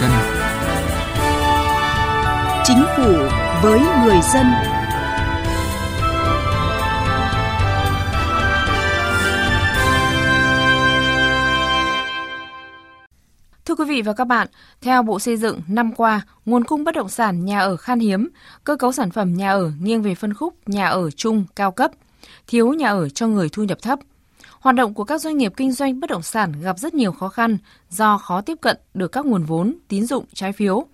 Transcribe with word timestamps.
dân. 0.00 0.10
Chính 2.64 2.84
phủ 2.96 3.12
với 3.62 3.80
người 4.04 4.20
dân. 4.34 4.46
Thưa 13.64 13.74
quý 13.74 13.84
vị 13.84 14.02
và 14.02 14.12
các 14.12 14.24
bạn, 14.24 14.48
theo 14.80 15.02
Bộ 15.02 15.18
Xây 15.18 15.36
dựng, 15.36 15.60
năm 15.68 15.92
qua, 15.92 16.20
nguồn 16.44 16.64
cung 16.64 16.84
bất 16.84 16.94
động 16.94 17.08
sản 17.08 17.44
nhà 17.44 17.58
ở 17.60 17.76
khan 17.76 18.00
hiếm, 18.00 18.28
cơ 18.64 18.76
cấu 18.76 18.92
sản 18.92 19.10
phẩm 19.10 19.34
nhà 19.34 19.50
ở 19.50 19.72
nghiêng 19.80 20.02
về 20.02 20.14
phân 20.14 20.34
khúc 20.34 20.54
nhà 20.66 20.86
ở 20.86 21.10
chung, 21.10 21.44
cao 21.56 21.72
cấp, 21.72 21.90
thiếu 22.46 22.72
nhà 22.72 22.88
ở 22.88 23.08
cho 23.08 23.26
người 23.26 23.48
thu 23.48 23.64
nhập 23.64 23.78
thấp. 23.82 23.98
Hoạt 24.62 24.76
động 24.76 24.94
của 24.94 25.04
các 25.04 25.20
doanh 25.20 25.38
nghiệp 25.38 25.52
kinh 25.56 25.72
doanh 25.72 26.00
bất 26.00 26.10
động 26.10 26.22
sản 26.22 26.52
gặp 26.62 26.78
rất 26.78 26.94
nhiều 26.94 27.12
khó 27.12 27.28
khăn 27.28 27.58
do 27.90 28.18
khó 28.18 28.40
tiếp 28.40 28.58
cận 28.60 28.76
được 28.94 29.12
các 29.12 29.26
nguồn 29.26 29.44
vốn, 29.44 29.74
tín 29.88 30.06
dụng, 30.06 30.24
trái 30.34 30.52
phiếu. 30.52 30.86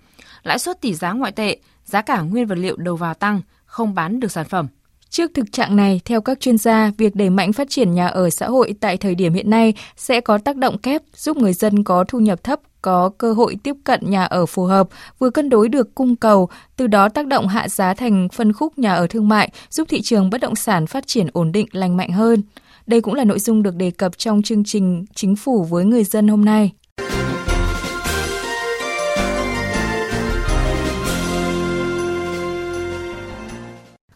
Lãi 0.43 0.59
suất 0.59 0.81
tỷ 0.81 0.93
giá 0.93 1.11
ngoại 1.11 1.31
tệ, 1.31 1.57
giá 1.85 2.01
cả 2.01 2.21
nguyên 2.21 2.47
vật 2.47 2.57
liệu 2.57 2.75
đầu 2.77 2.95
vào 2.95 3.13
tăng, 3.13 3.41
không 3.65 3.95
bán 3.95 4.19
được 4.19 4.31
sản 4.31 4.45
phẩm. 4.45 4.67
Trước 5.09 5.31
thực 5.33 5.51
trạng 5.51 5.75
này, 5.75 6.01
theo 6.05 6.21
các 6.21 6.39
chuyên 6.39 6.57
gia, 6.57 6.91
việc 6.97 7.15
đẩy 7.15 7.29
mạnh 7.29 7.53
phát 7.53 7.69
triển 7.69 7.93
nhà 7.93 8.07
ở 8.07 8.29
xã 8.29 8.47
hội 8.47 8.75
tại 8.79 8.97
thời 8.97 9.15
điểm 9.15 9.33
hiện 9.33 9.49
nay 9.49 9.73
sẽ 9.95 10.21
có 10.21 10.37
tác 10.37 10.55
động 10.55 10.77
kép 10.77 11.01
giúp 11.15 11.37
người 11.37 11.53
dân 11.53 11.83
có 11.83 12.03
thu 12.07 12.19
nhập 12.19 12.43
thấp 12.43 12.59
có 12.81 13.09
cơ 13.17 13.33
hội 13.33 13.57
tiếp 13.63 13.75
cận 13.83 13.99
nhà 14.03 14.25
ở 14.25 14.45
phù 14.45 14.63
hợp, 14.63 14.89
vừa 15.19 15.29
cân 15.29 15.49
đối 15.49 15.69
được 15.69 15.95
cung 15.95 16.15
cầu, 16.15 16.49
từ 16.75 16.87
đó 16.87 17.09
tác 17.09 17.27
động 17.27 17.47
hạ 17.47 17.69
giá 17.69 17.93
thành 17.93 18.27
phân 18.33 18.53
khúc 18.53 18.79
nhà 18.79 18.93
ở 18.93 19.07
thương 19.07 19.27
mại, 19.27 19.51
giúp 19.69 19.87
thị 19.89 20.01
trường 20.01 20.29
bất 20.29 20.41
động 20.41 20.55
sản 20.55 20.87
phát 20.87 21.07
triển 21.07 21.27
ổn 21.33 21.51
định 21.51 21.67
lành 21.71 21.97
mạnh 21.97 22.11
hơn. 22.11 22.41
Đây 22.89 23.01
cũng 23.01 23.13
là 23.13 23.23
nội 23.23 23.39
dung 23.39 23.63
được 23.63 23.75
đề 23.75 23.91
cập 23.91 24.17
trong 24.17 24.41
chương 24.41 24.63
trình 24.63 25.05
Chính 25.15 25.35
phủ 25.35 25.63
với 25.63 25.85
người 25.85 26.03
dân 26.03 26.27
hôm 26.27 26.45
nay. 26.45 26.71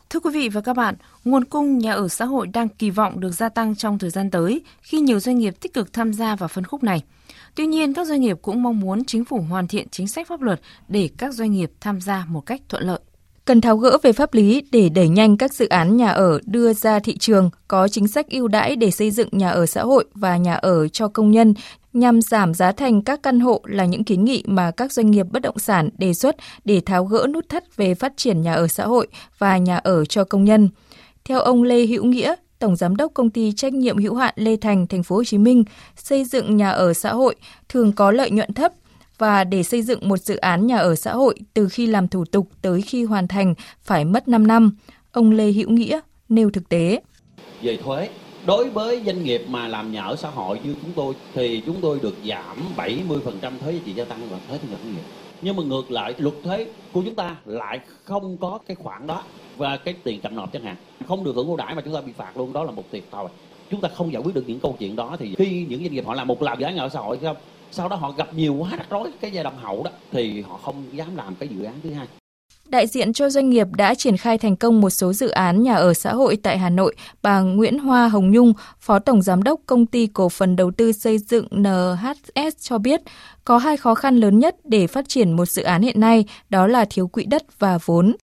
Thưa 0.10 0.20
quý 0.20 0.32
vị 0.34 0.50
và 0.50 0.62
các 0.62 0.74
bạn, 0.74 0.96
nguồn 1.26 1.46
cung 1.46 1.78
nhà 1.78 1.94
ở 1.94 2.08
xã 2.08 2.26
hội 2.26 2.48
đang 2.48 2.70
kỳ 2.70 2.90
vọng 2.90 3.20
được 3.20 3.32
gia 3.32 3.50
tăng 3.50 3.76
trong 3.76 4.00
thời 4.00 4.10
gian 4.10 4.32
tới 4.32 4.62
khi 4.82 5.00
nhiều 5.00 5.20
doanh 5.20 5.38
nghiệp 5.38 5.54
tích 5.62 5.74
cực 5.74 5.94
tham 5.94 6.14
gia 6.14 6.36
vào 6.36 6.50
phân 6.50 6.64
khúc 6.64 6.84
này. 6.84 7.04
Tuy 7.56 7.66
nhiên, 7.66 7.94
các 7.94 8.08
doanh 8.08 8.22
nghiệp 8.22 8.38
cũng 8.42 8.64
mong 8.64 8.80
muốn 8.80 9.06
chính 9.06 9.26
phủ 9.26 9.40
hoàn 9.50 9.68
thiện 9.68 9.88
chính 9.90 10.08
sách 10.08 10.28
pháp 10.28 10.42
luật 10.42 10.62
để 10.88 11.10
các 11.18 11.34
doanh 11.34 11.52
nghiệp 11.52 11.72
tham 11.82 12.02
gia 12.02 12.26
một 12.26 12.42
cách 12.46 12.62
thuận 12.70 12.84
lợi 12.84 13.00
cần 13.46 13.62
tháo 13.62 13.78
gỡ 13.78 13.98
về 14.04 14.14
pháp 14.14 14.34
lý 14.34 14.64
để 14.72 14.90
đẩy 14.90 15.10
nhanh 15.10 15.38
các 15.38 15.54
dự 15.54 15.68
án 15.68 15.98
nhà 15.98 16.10
ở 16.10 16.40
đưa 16.46 16.74
ra 16.74 17.00
thị 17.00 17.18
trường, 17.18 17.50
có 17.68 17.88
chính 17.88 18.08
sách 18.08 18.30
ưu 18.30 18.48
đãi 18.48 18.76
để 18.76 18.92
xây 18.92 19.12
dựng 19.12 19.30
nhà 19.32 19.50
ở 19.50 19.66
xã 19.66 19.84
hội 19.84 20.06
và 20.16 20.38
nhà 20.38 20.54
ở 20.54 20.88
cho 20.88 21.08
công 21.08 21.32
nhân 21.32 21.54
nhằm 21.94 22.22
giảm 22.22 22.54
giá 22.54 22.72
thành 22.72 23.02
các 23.02 23.24
căn 23.24 23.40
hộ 23.40 23.62
là 23.66 23.86
những 23.86 24.04
kiến 24.04 24.26
nghị 24.26 24.44
mà 24.48 24.72
các 24.72 24.92
doanh 24.92 25.12
nghiệp 25.12 25.26
bất 25.32 25.42
động 25.42 25.60
sản 25.60 25.90
đề 25.98 26.14
xuất 26.14 26.36
để 26.66 26.82
tháo 26.86 27.06
gỡ 27.06 27.28
nút 27.30 27.50
thắt 27.50 27.76
về 27.76 27.96
phát 27.96 28.14
triển 28.18 28.42
nhà 28.42 28.54
ở 28.54 28.68
xã 28.68 28.86
hội 28.86 29.08
và 29.38 29.58
nhà 29.58 29.78
ở 29.78 30.06
cho 30.06 30.24
công 30.24 30.44
nhân. 30.44 30.70
Theo 31.26 31.40
ông 31.40 31.64
Lê 31.64 31.86
Hữu 31.86 32.06
Nghĩa, 32.06 32.36
Tổng 32.60 32.76
giám 32.76 32.96
đốc 32.96 33.14
công 33.14 33.30
ty 33.30 33.52
trách 33.52 33.74
nhiệm 33.74 33.98
hữu 33.98 34.16
hạn 34.16 34.34
Lê 34.38 34.56
Thành, 34.56 34.88
thành 34.88 35.04
phố 35.04 35.16
Hồ 35.16 35.24
Chí 35.24 35.38
Minh, 35.38 35.64
xây 35.96 36.26
dựng 36.26 36.58
nhà 36.58 36.70
ở 36.70 36.94
xã 36.94 37.14
hội 37.14 37.36
thường 37.70 37.92
có 37.92 38.12
lợi 38.12 38.32
nhuận 38.32 38.54
thấp 38.54 38.74
và 39.24 39.44
để 39.44 39.64
xây 39.64 39.82
dựng 39.82 40.10
một 40.10 40.18
dự 40.18 40.36
án 40.36 40.68
nhà 40.68 40.78
ở 40.78 40.96
xã 40.96 41.14
hội 41.14 41.36
từ 41.54 41.70
khi 41.70 41.88
làm 41.88 42.08
thủ 42.08 42.26
tục 42.26 42.48
tới 42.62 42.82
khi 42.82 43.04
hoàn 43.04 43.28
thành 43.28 43.54
phải 43.82 44.06
mất 44.06 44.28
5 44.28 44.48
năm. 44.48 44.76
Ông 45.12 45.32
Lê 45.32 45.52
Hữu 45.52 45.70
Nghĩa 45.70 46.00
nêu 46.30 46.50
thực 46.52 46.70
tế. 46.70 47.02
Về 47.62 47.78
thuế, 47.78 48.10
đối 48.46 48.70
với 48.70 49.02
doanh 49.06 49.24
nghiệp 49.24 49.42
mà 49.48 49.68
làm 49.68 49.92
nhà 49.92 50.04
ở 50.04 50.16
xã 50.16 50.30
hội 50.30 50.60
như 50.64 50.76
chúng 50.82 50.92
tôi 50.96 51.14
thì 51.34 51.64
chúng 51.66 51.76
tôi 51.82 52.00
được 52.00 52.16
giảm 52.30 52.58
70% 52.78 53.00
thuế 53.42 53.72
giá 53.72 53.80
trị 53.86 53.94
gia 53.94 54.06
tăng 54.06 54.30
và 54.30 54.38
thuế 54.48 54.58
thu 54.58 54.68
nhập 54.70 54.80
doanh 54.84 54.94
nghiệp. 54.94 55.04
Nhưng 55.42 55.56
mà 55.56 55.64
ngược 55.64 55.92
lại 55.92 56.14
luật 56.18 56.36
thuế 56.44 56.66
của 56.94 57.02
chúng 57.06 57.16
ta 57.16 57.36
lại 57.46 57.80
không 58.04 58.38
có 58.38 58.60
cái 58.68 58.76
khoản 58.76 59.08
đó 59.08 59.24
và 59.58 59.78
cái 59.78 59.94
tiền 60.04 60.22
chậm 60.22 60.36
nộp 60.36 60.54
chẳng 60.54 60.64
hạn 60.64 60.76
không 61.08 61.24
được 61.24 61.36
hưởng 61.36 61.48
ưu 61.48 61.58
đãi 61.58 61.76
mà 61.76 61.82
chúng 61.82 61.94
ta 61.94 62.02
bị 62.02 62.12
phạt 62.18 62.38
luôn 62.38 62.54
đó 62.54 62.64
là 62.64 62.72
một 62.72 62.84
thiệt 62.92 63.04
thòi 63.12 63.28
chúng 63.72 63.82
ta 63.82 63.90
không 63.96 64.14
giải 64.14 64.22
quyết 64.26 64.36
được 64.36 64.44
những 64.48 64.60
câu 64.60 64.76
chuyện 64.80 64.96
đó 64.96 65.16
thì 65.20 65.36
khi 65.38 65.66
những 65.70 65.82
doanh 65.82 65.94
nghiệp 65.94 66.06
họ 66.06 66.14
làm 66.14 66.28
một 66.28 66.42
làm 66.42 66.60
dự 66.60 66.66
án 66.66 66.76
nhà 66.76 66.82
ở 66.82 66.90
xã 66.90 67.00
hội 67.00 67.18
không 67.22 67.38
sau 67.76 67.90
đó 67.90 67.96
họ 67.96 68.12
gặp 68.12 68.34
nhiều 68.34 68.54
quá 68.54 68.70
rắc 68.78 68.90
rối 68.90 69.12
cái 69.22 69.32
giai 69.32 69.44
đoạn 69.44 69.58
hậu 69.58 69.84
đó 69.84 69.92
thì 70.12 70.42
họ 70.42 70.60
không 70.64 70.84
dám 70.92 71.16
làm 71.16 71.36
cái 71.36 71.50
dự 71.50 71.64
án 71.64 71.74
thứ 71.84 71.94
hai. 71.94 72.08
Đại 72.66 72.88
diện 72.88 73.14
cho 73.14 73.30
doanh 73.30 73.50
nghiệp 73.50 73.68
đã 73.78 73.96
triển 73.96 74.18
khai 74.18 74.38
thành 74.38 74.56
công 74.56 74.82
một 74.82 74.90
số 74.90 75.14
dự 75.14 75.30
án 75.30 75.64
nhà 75.64 75.76
ở 75.76 75.94
xã 75.94 76.14
hội 76.14 76.38
tại 76.44 76.58
Hà 76.58 76.70
Nội, 76.70 76.96
bà 77.22 77.40
Nguyễn 77.40 77.80
Hoa 77.80 78.08
Hồng 78.08 78.32
Nhung, 78.32 78.54
Phó 78.80 79.00
Tổng 79.00 79.22
Giám 79.22 79.44
đốc 79.44 79.60
Công 79.66 79.86
ty 79.86 80.08
Cổ 80.08 80.30
phần 80.30 80.56
Đầu 80.56 80.72
tư 80.72 80.92
Xây 80.92 81.18
dựng 81.18 81.48
NHS 81.52 82.58
cho 82.60 82.78
biết, 82.78 83.02
có 83.46 83.58
hai 83.58 83.78
khó 83.78 83.96
khăn 83.96 84.18
lớn 84.18 84.40
nhất 84.40 84.56
để 84.64 84.88
phát 84.88 85.08
triển 85.08 85.32
một 85.32 85.46
dự 85.46 85.64
án 85.64 85.82
hiện 85.82 86.00
nay, 86.00 86.26
đó 86.50 86.68
là 86.68 86.86
thiếu 86.90 87.08
quỹ 87.08 87.26
đất 87.26 87.60
và 87.60 87.78
vốn. 87.86 88.16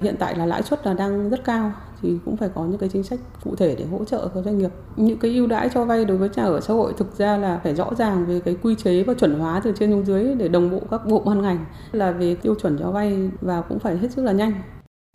Hiện 0.00 0.16
tại 0.18 0.36
là 0.36 0.46
lãi 0.46 0.62
suất 0.62 0.86
là 0.86 0.94
đang 0.94 1.30
rất 1.30 1.44
cao 1.44 1.72
thì 2.02 2.18
cũng 2.24 2.36
phải 2.36 2.48
có 2.54 2.64
những 2.64 2.78
cái 2.78 2.88
chính 2.88 3.02
sách 3.02 3.20
cụ 3.44 3.56
thể 3.56 3.74
để 3.78 3.84
hỗ 3.84 4.04
trợ 4.04 4.28
các 4.34 4.44
doanh 4.44 4.58
nghiệp. 4.58 4.70
Những 4.96 5.18
cái 5.18 5.34
ưu 5.34 5.46
đãi 5.46 5.68
cho 5.74 5.84
vay 5.84 6.04
đối 6.04 6.16
với 6.16 6.28
nhà 6.36 6.42
ở 6.42 6.60
xã 6.60 6.74
hội 6.74 6.92
thực 6.98 7.18
ra 7.18 7.36
là 7.36 7.60
phải 7.64 7.74
rõ 7.74 7.90
ràng 7.98 8.26
về 8.26 8.40
cái 8.40 8.56
quy 8.62 8.74
chế 8.74 9.02
và 9.02 9.14
chuẩn 9.14 9.38
hóa 9.38 9.60
từ 9.64 9.72
trên 9.78 9.90
xuống 9.90 10.06
dưới 10.06 10.34
để 10.34 10.48
đồng 10.48 10.70
bộ 10.70 10.80
các 10.90 11.06
bộ 11.06 11.22
ban 11.26 11.42
ngành 11.42 11.64
là 11.92 12.10
về 12.10 12.34
tiêu 12.34 12.54
chuẩn 12.62 12.78
cho 12.78 12.90
vay 12.90 13.30
và 13.40 13.60
cũng 13.60 13.78
phải 13.78 13.98
hết 13.98 14.08
sức 14.12 14.22
là 14.22 14.32
nhanh. 14.32 14.52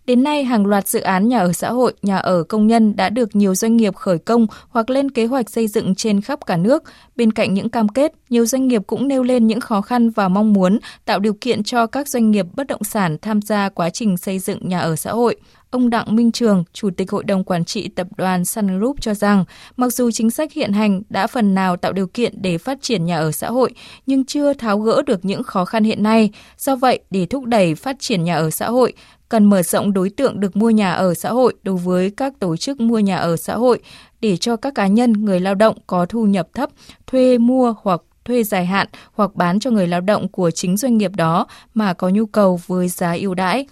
Đến 0.07 0.23
nay, 0.23 0.43
hàng 0.43 0.65
loạt 0.65 0.87
dự 0.87 0.99
án 0.99 1.27
nhà 1.27 1.39
ở 1.39 1.53
xã 1.53 1.71
hội, 1.71 1.93
nhà 2.01 2.17
ở 2.17 2.43
công 2.43 2.67
nhân 2.67 2.95
đã 2.95 3.09
được 3.09 3.35
nhiều 3.35 3.55
doanh 3.55 3.77
nghiệp 3.77 3.95
khởi 3.95 4.17
công 4.17 4.47
hoặc 4.69 4.89
lên 4.89 5.11
kế 5.11 5.25
hoạch 5.25 5.49
xây 5.49 5.67
dựng 5.67 5.95
trên 5.95 6.21
khắp 6.21 6.45
cả 6.45 6.57
nước. 6.57 6.83
Bên 7.15 7.31
cạnh 7.31 7.53
những 7.53 7.69
cam 7.69 7.89
kết, 7.89 8.13
nhiều 8.29 8.45
doanh 8.45 8.67
nghiệp 8.67 8.81
cũng 8.87 9.07
nêu 9.07 9.23
lên 9.23 9.47
những 9.47 9.59
khó 9.59 9.81
khăn 9.81 10.09
và 10.09 10.27
mong 10.27 10.53
muốn 10.53 10.79
tạo 11.05 11.19
điều 11.19 11.33
kiện 11.41 11.63
cho 11.63 11.87
các 11.87 12.07
doanh 12.07 12.31
nghiệp 12.31 12.45
bất 12.55 12.67
động 12.67 12.83
sản 12.83 13.17
tham 13.21 13.41
gia 13.41 13.69
quá 13.69 13.89
trình 13.89 14.17
xây 14.17 14.39
dựng 14.39 14.69
nhà 14.69 14.79
ở 14.79 14.95
xã 14.95 15.11
hội. 15.11 15.35
Ông 15.71 15.89
Đặng 15.89 16.15
Minh 16.15 16.31
Trường, 16.31 16.63
Chủ 16.73 16.89
tịch 16.97 17.11
Hội 17.11 17.23
đồng 17.23 17.43
Quản 17.43 17.65
trị 17.65 17.87
Tập 17.87 18.07
đoàn 18.17 18.45
Sun 18.45 18.79
Group 18.79 19.01
cho 19.01 19.13
rằng, 19.13 19.45
mặc 19.77 19.93
dù 19.93 20.11
chính 20.11 20.31
sách 20.31 20.53
hiện 20.53 20.73
hành 20.73 21.01
đã 21.09 21.27
phần 21.27 21.55
nào 21.55 21.77
tạo 21.77 21.93
điều 21.93 22.07
kiện 22.07 22.41
để 22.41 22.57
phát 22.57 22.77
triển 22.81 23.05
nhà 23.05 23.17
ở 23.17 23.31
xã 23.31 23.49
hội, 23.49 23.73
nhưng 24.05 24.25
chưa 24.25 24.53
tháo 24.53 24.79
gỡ 24.79 25.01
được 25.01 25.25
những 25.25 25.43
khó 25.43 25.65
khăn 25.65 25.83
hiện 25.83 26.03
nay. 26.03 26.31
Do 26.57 26.75
vậy, 26.75 26.99
để 27.09 27.25
thúc 27.25 27.45
đẩy 27.45 27.75
phát 27.75 27.95
triển 27.99 28.23
nhà 28.23 28.35
ở 28.35 28.49
xã 28.49 28.69
hội, 28.69 28.93
cần 29.29 29.45
mở 29.45 29.63
rộng 29.63 29.93
đối 29.93 30.09
tượng 30.09 30.39
được 30.39 30.55
mua 30.55 30.69
nhà 30.69 30.91
ở 30.91 31.13
xã 31.13 31.29
hội 31.29 31.53
đối 31.63 31.75
với 31.75 32.11
các 32.17 32.33
tổ 32.39 32.57
chức 32.57 32.79
mua 32.79 32.99
nhà 32.99 33.17
ở 33.17 33.37
xã 33.37 33.55
hội 33.55 33.79
để 34.21 34.37
cho 34.37 34.55
các 34.55 34.75
cá 34.75 34.87
nhân, 34.87 35.13
người 35.13 35.39
lao 35.39 35.55
động 35.55 35.77
có 35.87 36.05
thu 36.05 36.25
nhập 36.25 36.47
thấp 36.53 36.69
thuê 37.07 37.37
mua 37.37 37.73
hoặc 37.81 38.01
thuê 38.25 38.43
dài 38.43 38.65
hạn 38.65 38.87
hoặc 39.13 39.35
bán 39.35 39.59
cho 39.59 39.71
người 39.71 39.87
lao 39.87 40.01
động 40.01 40.27
của 40.27 40.51
chính 40.51 40.77
doanh 40.77 40.97
nghiệp 40.97 41.11
đó 41.15 41.47
mà 41.73 41.93
có 41.93 42.09
nhu 42.09 42.25
cầu 42.25 42.59
với 42.67 42.89
giá 42.89 43.13
ưu 43.13 43.33
đãi. 43.33 43.67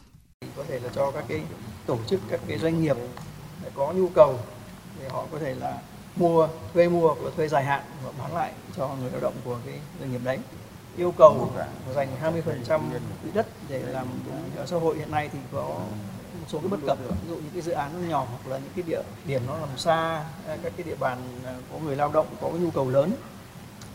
Có 0.57 0.63
thể 0.69 0.79
là 0.79 0.89
cho 0.95 1.11
các 1.11 1.25
cái 1.27 1.41
tổ 1.85 1.97
chức 2.07 2.19
các 2.29 2.39
cái 2.47 2.57
doanh 2.57 2.81
nghiệp 2.81 2.97
có 3.75 3.93
nhu 3.93 4.07
cầu 4.07 4.39
để 4.99 5.09
họ 5.09 5.25
có 5.31 5.39
thể 5.39 5.55
là 5.55 5.79
mua 6.15 6.47
thuê 6.73 6.89
mua 6.89 7.07
hoặc 7.07 7.21
là 7.23 7.31
thuê 7.35 7.47
dài 7.47 7.63
hạn 7.63 7.81
và 8.05 8.11
bán 8.19 8.33
lại 8.35 8.51
cho 8.77 8.89
người 9.01 9.11
lao 9.11 9.21
động 9.21 9.33
của 9.45 9.57
cái 9.65 9.79
doanh 9.99 10.11
nghiệp 10.11 10.21
đấy. 10.23 10.39
Yêu 10.97 11.13
cầu 11.17 11.51
dành 11.95 12.07
20% 12.23 12.79
quỹ 13.23 13.31
đất 13.33 13.47
để 13.69 13.79
làm 13.79 14.07
nhà 14.55 14.65
xã 14.65 14.77
hội 14.77 14.97
hiện 14.97 15.11
nay 15.11 15.29
thì 15.33 15.39
có 15.51 15.61
một 16.39 16.45
số 16.47 16.59
cái 16.59 16.67
bất 16.67 16.79
cập. 16.87 16.97
Ví 16.99 17.29
dụ 17.29 17.35
những 17.35 17.51
cái 17.53 17.61
dự 17.61 17.71
án 17.71 18.09
nhỏ 18.09 18.25
hoặc 18.29 18.51
là 18.51 18.57
những 18.57 18.71
cái 18.75 18.83
địa 18.87 19.01
điểm 19.25 19.41
nó 19.47 19.57
nằm 19.57 19.77
xa 19.77 20.25
à, 20.47 20.57
các 20.63 20.73
cái 20.77 20.83
địa 20.83 20.95
bàn 20.99 21.17
à, 21.45 21.53
có 21.71 21.79
người 21.79 21.95
lao 21.95 22.11
động 22.11 22.27
có 22.41 22.49
cái 22.49 22.59
nhu 22.59 22.71
cầu 22.71 22.89
lớn 22.89 23.11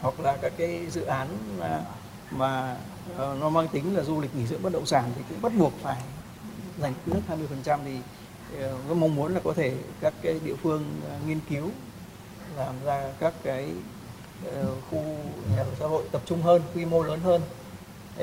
hoặc 0.00 0.20
là 0.20 0.36
các 0.42 0.52
cái 0.56 0.86
dự 0.90 1.04
án 1.04 1.28
mà, 1.58 1.80
mà 2.30 2.76
ờ, 3.16 3.36
nó 3.40 3.48
mang 3.48 3.68
tính 3.68 3.96
là 3.96 4.02
du 4.02 4.20
lịch 4.20 4.34
nghỉ 4.34 4.46
dưỡng 4.46 4.62
bất 4.62 4.72
động 4.72 4.86
sản 4.86 5.04
thì 5.16 5.22
cũng 5.28 5.42
bắt 5.42 5.52
buộc 5.58 5.72
phải 5.82 6.02
dành 6.82 6.94
nước 7.06 7.20
20% 7.64 7.78
thì 7.84 7.96
uh, 8.91 8.96
mong 8.96 9.14
muốn 9.14 9.34
là 9.34 9.41
có 9.44 9.52
thể 9.52 9.74
các 10.00 10.14
cái 10.22 10.41
địa 10.44 10.54
phương 10.62 10.84
uh, 11.06 11.28
nghiên 11.28 11.40
cứu 11.50 11.70
làm 12.56 12.75
ra 12.84 13.12
các 13.20 13.34
cái 13.43 13.69
ờ, 14.55 14.66
khu 14.90 15.02
nhà 15.56 15.62
ở 15.62 15.75
xã 15.78 15.87
hội 15.87 16.05
tập 16.12 16.22
trung 16.26 16.43
hơn, 16.43 16.62
quy 16.75 16.84
mô 16.84 17.02
lớn 17.02 17.20
hơn 17.20 17.43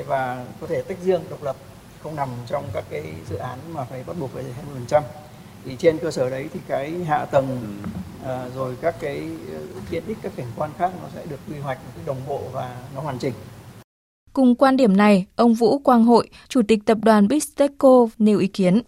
và 0.06 0.44
có 0.60 0.66
thể 0.66 0.82
tách 0.82 0.98
riêng 1.04 1.20
độc 1.30 1.42
lập 1.42 1.56
không 2.02 2.16
nằm 2.16 2.28
trong 2.46 2.64
các 2.72 2.84
cái 2.90 3.14
dự 3.30 3.36
án 3.36 3.58
mà 3.72 3.84
phải 3.84 4.04
bắt 4.06 4.16
buộc 4.20 4.30
phải 4.30 4.44
20%. 4.88 5.02
Thì 5.64 5.76
trên 5.76 5.98
cơ 5.98 6.10
sở 6.10 6.30
đấy 6.30 6.48
thì 6.54 6.60
cái 6.68 6.92
hạ 7.06 7.24
tầng 7.24 7.78
à, 8.24 8.48
rồi 8.54 8.76
các 8.80 8.94
cái 9.00 9.30
tiện 9.90 10.06
ích 10.06 10.18
các 10.22 10.32
cảnh 10.36 10.46
quan 10.56 10.70
khác 10.78 10.92
nó 11.02 11.08
sẽ 11.14 11.26
được 11.26 11.40
quy 11.48 11.58
hoạch 11.58 11.78
một 11.78 11.90
cái 11.96 12.04
đồng 12.06 12.26
bộ 12.26 12.42
và 12.52 12.76
nó 12.94 13.00
hoàn 13.00 13.18
chỉnh. 13.18 13.34
Cùng 14.38 14.54
quan 14.54 14.76
điểm 14.76 14.96
này, 14.96 15.26
ông 15.36 15.54
Vũ 15.54 15.78
Quang 15.78 16.04
Hội, 16.04 16.28
Chủ 16.48 16.62
tịch 16.68 16.78
Tập 16.86 16.98
đoàn 17.02 17.28
Bisteco 17.28 18.06
nêu 18.18 18.38
ý 18.38 18.46
kiến. 18.46 18.82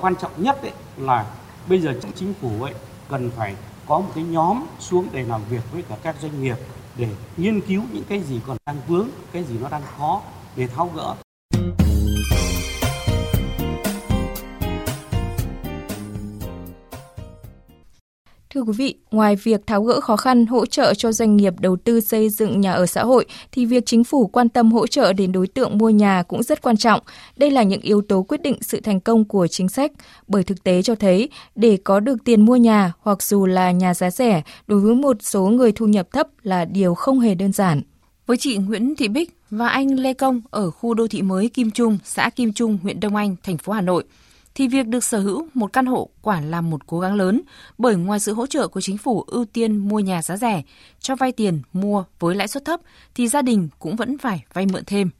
Quan 0.00 0.14
trọng 0.16 0.32
nhất 0.42 0.62
ấy 0.62 0.72
là 0.98 1.34
bây 1.68 1.80
giờ 1.80 1.94
chính 2.14 2.34
phủ 2.40 2.62
ấy 2.62 2.74
cần 3.08 3.30
phải 3.36 3.54
có 3.86 4.00
một 4.00 4.08
cái 4.14 4.24
nhóm 4.24 4.64
xuống 4.78 5.06
để 5.12 5.24
làm 5.24 5.40
việc 5.50 5.72
với 5.72 5.82
cả 5.82 5.96
các 6.02 6.16
doanh 6.22 6.42
nghiệp 6.42 6.56
để 6.98 7.08
nghiên 7.36 7.60
cứu 7.60 7.82
những 7.92 8.04
cái 8.08 8.20
gì 8.20 8.40
còn 8.46 8.56
đang 8.66 8.76
vướng, 8.88 9.08
cái 9.32 9.44
gì 9.44 9.54
nó 9.60 9.68
đang 9.68 9.82
khó 9.98 10.22
để 10.56 10.66
tháo 10.66 10.90
gỡ. 10.96 11.14
Thưa 18.54 18.60
quý 18.60 18.72
vị, 18.76 18.94
ngoài 19.10 19.36
việc 19.36 19.66
tháo 19.66 19.82
gỡ 19.82 20.00
khó 20.00 20.16
khăn 20.16 20.46
hỗ 20.46 20.66
trợ 20.66 20.94
cho 20.94 21.12
doanh 21.12 21.36
nghiệp 21.36 21.54
đầu 21.60 21.76
tư 21.76 22.00
xây 22.00 22.28
dựng 22.28 22.60
nhà 22.60 22.72
ở 22.72 22.86
xã 22.86 23.02
hội 23.02 23.26
thì 23.52 23.66
việc 23.66 23.86
chính 23.86 24.04
phủ 24.04 24.26
quan 24.26 24.48
tâm 24.48 24.72
hỗ 24.72 24.86
trợ 24.86 25.12
đến 25.12 25.32
đối 25.32 25.46
tượng 25.46 25.78
mua 25.78 25.90
nhà 25.90 26.22
cũng 26.22 26.42
rất 26.42 26.62
quan 26.62 26.76
trọng. 26.76 27.00
Đây 27.36 27.50
là 27.50 27.62
những 27.62 27.80
yếu 27.80 28.02
tố 28.02 28.22
quyết 28.22 28.42
định 28.42 28.58
sự 28.60 28.80
thành 28.80 29.00
công 29.00 29.24
của 29.24 29.46
chính 29.46 29.68
sách, 29.68 29.92
bởi 30.28 30.44
thực 30.44 30.64
tế 30.64 30.82
cho 30.82 30.94
thấy 30.94 31.28
để 31.54 31.78
có 31.84 32.00
được 32.00 32.16
tiền 32.24 32.44
mua 32.44 32.56
nhà 32.56 32.92
hoặc 33.00 33.22
dù 33.22 33.46
là 33.46 33.70
nhà 33.70 33.94
giá 33.94 34.10
rẻ 34.10 34.42
đối 34.66 34.80
với 34.80 34.94
một 34.94 35.16
số 35.20 35.46
người 35.46 35.72
thu 35.72 35.86
nhập 35.86 36.08
thấp 36.12 36.26
là 36.42 36.64
điều 36.64 36.94
không 36.94 37.20
hề 37.20 37.34
đơn 37.34 37.52
giản. 37.52 37.82
Với 38.26 38.36
chị 38.36 38.56
Nguyễn 38.56 38.94
Thị 38.96 39.08
Bích 39.08 39.36
và 39.50 39.68
anh 39.68 40.00
Lê 40.00 40.12
Công 40.12 40.40
ở 40.50 40.70
khu 40.70 40.94
đô 40.94 41.06
thị 41.06 41.22
mới 41.22 41.48
Kim 41.48 41.70
Trung, 41.70 41.98
xã 42.04 42.30
Kim 42.30 42.52
Trung, 42.52 42.78
huyện 42.82 43.00
Đông 43.00 43.16
Anh, 43.16 43.36
thành 43.42 43.58
phố 43.58 43.72
Hà 43.72 43.80
Nội– 43.80 44.04
thì 44.54 44.68
việc 44.68 44.86
được 44.86 45.04
sở 45.04 45.20
hữu 45.20 45.46
một 45.54 45.72
căn 45.72 45.86
hộ 45.86 46.10
quả 46.22 46.40
là 46.40 46.60
một 46.60 46.86
cố 46.86 47.00
gắng 47.00 47.14
lớn, 47.14 47.40
bởi 47.78 47.96
ngoài 47.96 48.20
sự 48.20 48.34
hỗ 48.34 48.46
trợ 48.46 48.68
của 48.68 48.80
chính 48.80 48.98
phủ 48.98 49.24
ưu 49.26 49.44
tiên 49.44 49.76
mua 49.76 49.98
nhà 49.98 50.22
giá 50.22 50.36
rẻ, 50.36 50.62
cho 51.00 51.16
vay 51.16 51.32
tiền 51.32 51.62
mua 51.72 52.04
với 52.18 52.34
lãi 52.34 52.48
suất 52.48 52.64
thấp 52.64 52.80
thì 53.14 53.28
gia 53.28 53.42
đình 53.42 53.68
cũng 53.78 53.96
vẫn 53.96 54.18
phải 54.18 54.44
vay 54.52 54.66
mượn 54.66 54.84
thêm. 54.86 55.10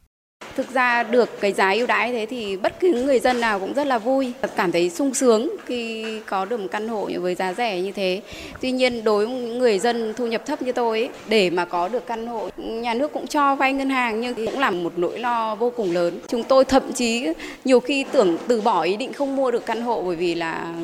Thực 0.56 0.74
ra 0.74 1.02
được 1.02 1.40
cái 1.40 1.52
giá 1.52 1.70
ưu 1.70 1.86
đãi 1.86 2.12
thế 2.12 2.26
thì 2.26 2.56
bất 2.56 2.80
cứ 2.80 2.92
người 2.92 3.20
dân 3.20 3.40
nào 3.40 3.58
cũng 3.58 3.74
rất 3.74 3.86
là 3.86 3.98
vui, 3.98 4.32
cảm 4.56 4.72
thấy 4.72 4.90
sung 4.90 5.14
sướng 5.14 5.56
khi 5.66 6.04
có 6.26 6.44
được 6.44 6.60
một 6.60 6.66
căn 6.70 6.88
hộ 6.88 7.08
với 7.20 7.34
giá 7.34 7.52
rẻ 7.54 7.80
như 7.80 7.92
thế. 7.92 8.20
Tuy 8.60 8.70
nhiên 8.70 9.04
đối 9.04 9.26
với 9.26 9.34
những 9.34 9.58
người 9.58 9.78
dân 9.78 10.14
thu 10.16 10.26
nhập 10.26 10.46
thấp 10.46 10.62
như 10.62 10.72
tôi 10.72 10.98
ấy, 10.98 11.08
để 11.28 11.50
mà 11.50 11.64
có 11.64 11.88
được 11.88 12.06
căn 12.06 12.26
hộ, 12.26 12.48
nhà 12.56 12.94
nước 12.94 13.12
cũng 13.12 13.26
cho 13.26 13.54
vay 13.54 13.72
ngân 13.72 13.90
hàng 13.90 14.20
nhưng 14.20 14.34
cũng 14.34 14.58
là 14.58 14.70
một 14.70 14.92
nỗi 14.96 15.18
lo 15.18 15.54
vô 15.54 15.72
cùng 15.76 15.92
lớn. 15.92 16.18
Chúng 16.28 16.42
tôi 16.42 16.64
thậm 16.64 16.92
chí 16.92 17.26
nhiều 17.64 17.80
khi 17.80 18.04
tưởng 18.12 18.38
từ 18.48 18.60
bỏ 18.60 18.82
ý 18.82 18.96
định 18.96 19.12
không 19.12 19.36
mua 19.36 19.50
được 19.50 19.66
căn 19.66 19.82
hộ 19.82 20.02
bởi 20.02 20.16
vì 20.16 20.34
là 20.34 20.74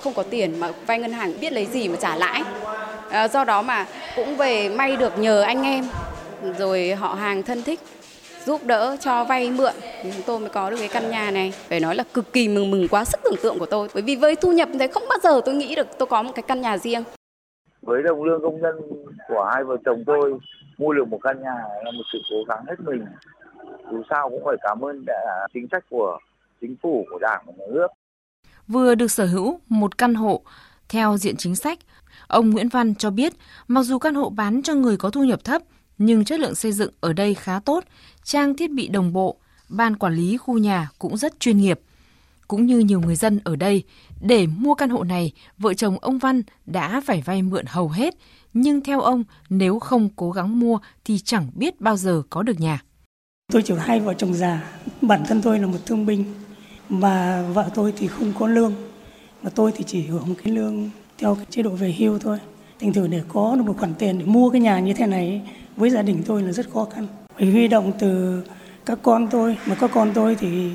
không 0.00 0.14
có 0.14 0.22
tiền 0.22 0.60
mà 0.60 0.68
vay 0.86 0.98
ngân 0.98 1.12
hàng 1.12 1.32
biết 1.40 1.52
lấy 1.52 1.66
gì 1.72 1.88
mà 1.88 1.96
trả 2.00 2.16
lãi. 2.16 2.42
À, 3.10 3.28
do 3.28 3.44
đó 3.44 3.62
mà 3.62 3.86
cũng 4.16 4.36
về 4.36 4.68
may 4.68 4.96
được 4.96 5.18
nhờ 5.18 5.42
anh 5.42 5.62
em 5.62 5.84
rồi 6.58 6.94
họ 6.94 7.14
hàng 7.14 7.42
thân 7.42 7.62
thích 7.62 7.80
giúp 8.46 8.60
đỡ 8.66 8.96
cho 9.00 9.24
vay 9.24 9.50
mượn. 9.50 9.72
Thì 10.02 10.10
chúng 10.12 10.22
tôi 10.26 10.40
mới 10.40 10.48
có 10.48 10.70
được 10.70 10.76
cái 10.78 10.88
căn 10.88 11.10
nhà 11.10 11.30
này. 11.30 11.52
Phải 11.68 11.80
nói 11.80 11.94
là 11.94 12.04
cực 12.14 12.32
kỳ 12.32 12.48
mừng 12.48 12.70
mừng 12.70 12.88
quá 12.88 13.04
sức 13.04 13.20
tưởng 13.24 13.36
tượng 13.42 13.58
của 13.58 13.66
tôi. 13.66 13.88
Bởi 13.94 14.02
vì 14.02 14.16
với 14.16 14.36
thu 14.36 14.52
nhập 14.52 14.68
thế 14.78 14.88
không 14.88 15.02
bao 15.08 15.18
giờ 15.22 15.40
tôi 15.44 15.54
nghĩ 15.54 15.74
được 15.74 15.86
tôi 15.98 16.06
có 16.06 16.22
một 16.22 16.32
cái 16.34 16.42
căn 16.42 16.60
nhà 16.60 16.78
riêng. 16.78 17.04
Với 17.82 18.02
đồng 18.02 18.24
lương 18.24 18.42
công 18.42 18.60
nhân 18.62 18.76
của 19.28 19.50
hai 19.54 19.64
vợ 19.64 19.76
chồng 19.84 20.04
tôi 20.06 20.34
mua 20.78 20.92
được 20.92 21.08
một 21.08 21.18
căn 21.22 21.42
nhà 21.42 21.56
là 21.84 21.90
một 21.90 22.02
sự 22.12 22.18
cố 22.30 22.36
gắng 22.48 22.64
hết 22.68 22.74
mình. 22.86 23.04
Dù 23.90 24.02
sao 24.10 24.30
cũng 24.30 24.42
phải 24.44 24.56
cảm 24.62 24.80
ơn 24.80 25.04
chính 25.54 25.66
sách 25.72 25.84
của 25.90 26.18
chính 26.60 26.76
phủ 26.82 27.06
của 27.10 27.18
đảng 27.18 27.42
và 27.46 27.52
nhà 27.58 27.64
nước. 27.70 27.86
Vừa 28.68 28.94
được 28.94 29.10
sở 29.10 29.26
hữu 29.26 29.60
một 29.68 29.98
căn 29.98 30.14
hộ 30.14 30.42
theo 30.88 31.16
diện 31.16 31.36
chính 31.36 31.56
sách 31.56 31.78
ông 32.26 32.50
Nguyễn 32.50 32.68
Văn 32.68 32.94
cho 32.94 33.10
biết 33.10 33.32
mặc 33.68 33.82
dù 33.82 33.98
căn 33.98 34.14
hộ 34.14 34.30
bán 34.30 34.62
cho 34.62 34.74
người 34.74 34.96
có 34.96 35.10
thu 35.10 35.24
nhập 35.24 35.44
thấp 35.44 35.62
nhưng 35.98 36.24
chất 36.24 36.40
lượng 36.40 36.54
xây 36.54 36.72
dựng 36.72 36.90
ở 37.00 37.12
đây 37.12 37.34
khá 37.34 37.60
tốt, 37.60 37.84
trang 38.24 38.56
thiết 38.56 38.70
bị 38.70 38.88
đồng 38.88 39.12
bộ, 39.12 39.36
ban 39.68 39.96
quản 39.96 40.14
lý 40.14 40.36
khu 40.36 40.58
nhà 40.58 40.88
cũng 40.98 41.16
rất 41.16 41.40
chuyên 41.40 41.58
nghiệp. 41.58 41.80
Cũng 42.48 42.66
như 42.66 42.78
nhiều 42.78 43.00
người 43.00 43.16
dân 43.16 43.40
ở 43.44 43.56
đây, 43.56 43.82
để 44.20 44.46
mua 44.46 44.74
căn 44.74 44.90
hộ 44.90 45.04
này, 45.04 45.32
vợ 45.58 45.74
chồng 45.74 45.98
ông 46.00 46.18
Văn 46.18 46.42
đã 46.66 47.00
phải 47.04 47.22
vay 47.24 47.42
mượn 47.42 47.64
hầu 47.66 47.88
hết, 47.88 48.14
nhưng 48.52 48.80
theo 48.80 49.00
ông, 49.00 49.24
nếu 49.50 49.78
không 49.78 50.08
cố 50.16 50.30
gắng 50.30 50.60
mua 50.60 50.78
thì 51.04 51.18
chẳng 51.18 51.50
biết 51.54 51.80
bao 51.80 51.96
giờ 51.96 52.22
có 52.30 52.42
được 52.42 52.60
nhà. 52.60 52.82
Tôi 53.52 53.62
chỉ 53.62 53.74
hai 53.78 54.00
vợ 54.00 54.14
chồng 54.14 54.34
già, 54.34 54.72
bản 55.00 55.22
thân 55.28 55.42
tôi 55.42 55.58
là 55.58 55.66
một 55.66 55.78
thương 55.86 56.06
binh, 56.06 56.24
mà 56.88 57.42
vợ 57.42 57.70
tôi 57.74 57.92
thì 57.96 58.06
không 58.06 58.32
có 58.38 58.46
lương, 58.46 58.74
mà 59.42 59.50
tôi 59.50 59.72
thì 59.76 59.84
chỉ 59.86 60.02
hưởng 60.06 60.34
cái 60.34 60.52
lương 60.52 60.90
theo 61.18 61.34
cái 61.34 61.46
chế 61.50 61.62
độ 61.62 61.70
về 61.70 61.94
hưu 61.98 62.18
thôi. 62.18 62.38
Thành 62.80 62.92
thử 62.92 63.06
để 63.06 63.22
có 63.28 63.56
được 63.56 63.62
một 63.66 63.76
khoản 63.78 63.94
tiền 63.94 64.18
để 64.18 64.24
mua 64.24 64.50
cái 64.50 64.60
nhà 64.60 64.80
như 64.80 64.92
thế 64.92 65.06
này 65.06 65.42
với 65.76 65.90
gia 65.90 66.02
đình 66.02 66.22
tôi 66.26 66.42
là 66.42 66.52
rất 66.52 66.70
khó 66.70 66.84
khăn. 66.94 67.06
Phải 67.38 67.50
huy 67.50 67.68
động 67.68 67.92
từ 67.98 68.42
các 68.86 68.98
con 69.02 69.28
tôi, 69.30 69.56
mà 69.66 69.74
các 69.74 69.90
con 69.94 70.10
tôi 70.14 70.36
thì 70.40 70.70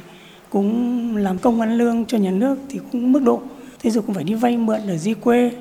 cũng 0.50 1.18
làm 1.18 1.38
công 1.38 1.62
ăn 1.62 1.78
lương 1.78 2.06
cho 2.06 2.18
nhà 2.18 2.32
nước 2.32 2.58
thì 2.70 2.80
cũng 2.92 3.12
mức 3.12 3.20
độ. 3.24 3.42
Thế 3.80 3.90
rồi 3.90 4.04
cũng 4.04 4.16
phải 4.16 4.24
đi 4.24 4.34
vay 4.34 4.58
mượn 4.58 4.88
ở 4.88 4.98
di 4.98 5.14
quê, 5.14 5.52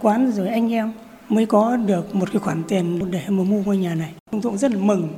quán 0.00 0.32
rồi 0.32 0.48
anh 0.48 0.72
em 0.72 0.92
mới 1.28 1.46
có 1.46 1.76
được 1.76 2.14
một 2.14 2.32
cái 2.32 2.40
khoản 2.40 2.62
tiền 2.68 3.10
để 3.10 3.22
mà 3.28 3.44
mua 3.44 3.62
ngôi 3.62 3.76
nhà 3.76 3.94
này. 3.94 4.12
Chúng 4.30 4.40
tôi 4.40 4.50
cũng 4.52 4.58
rất 4.58 4.72
là 4.72 4.80
mừng. 4.80 5.08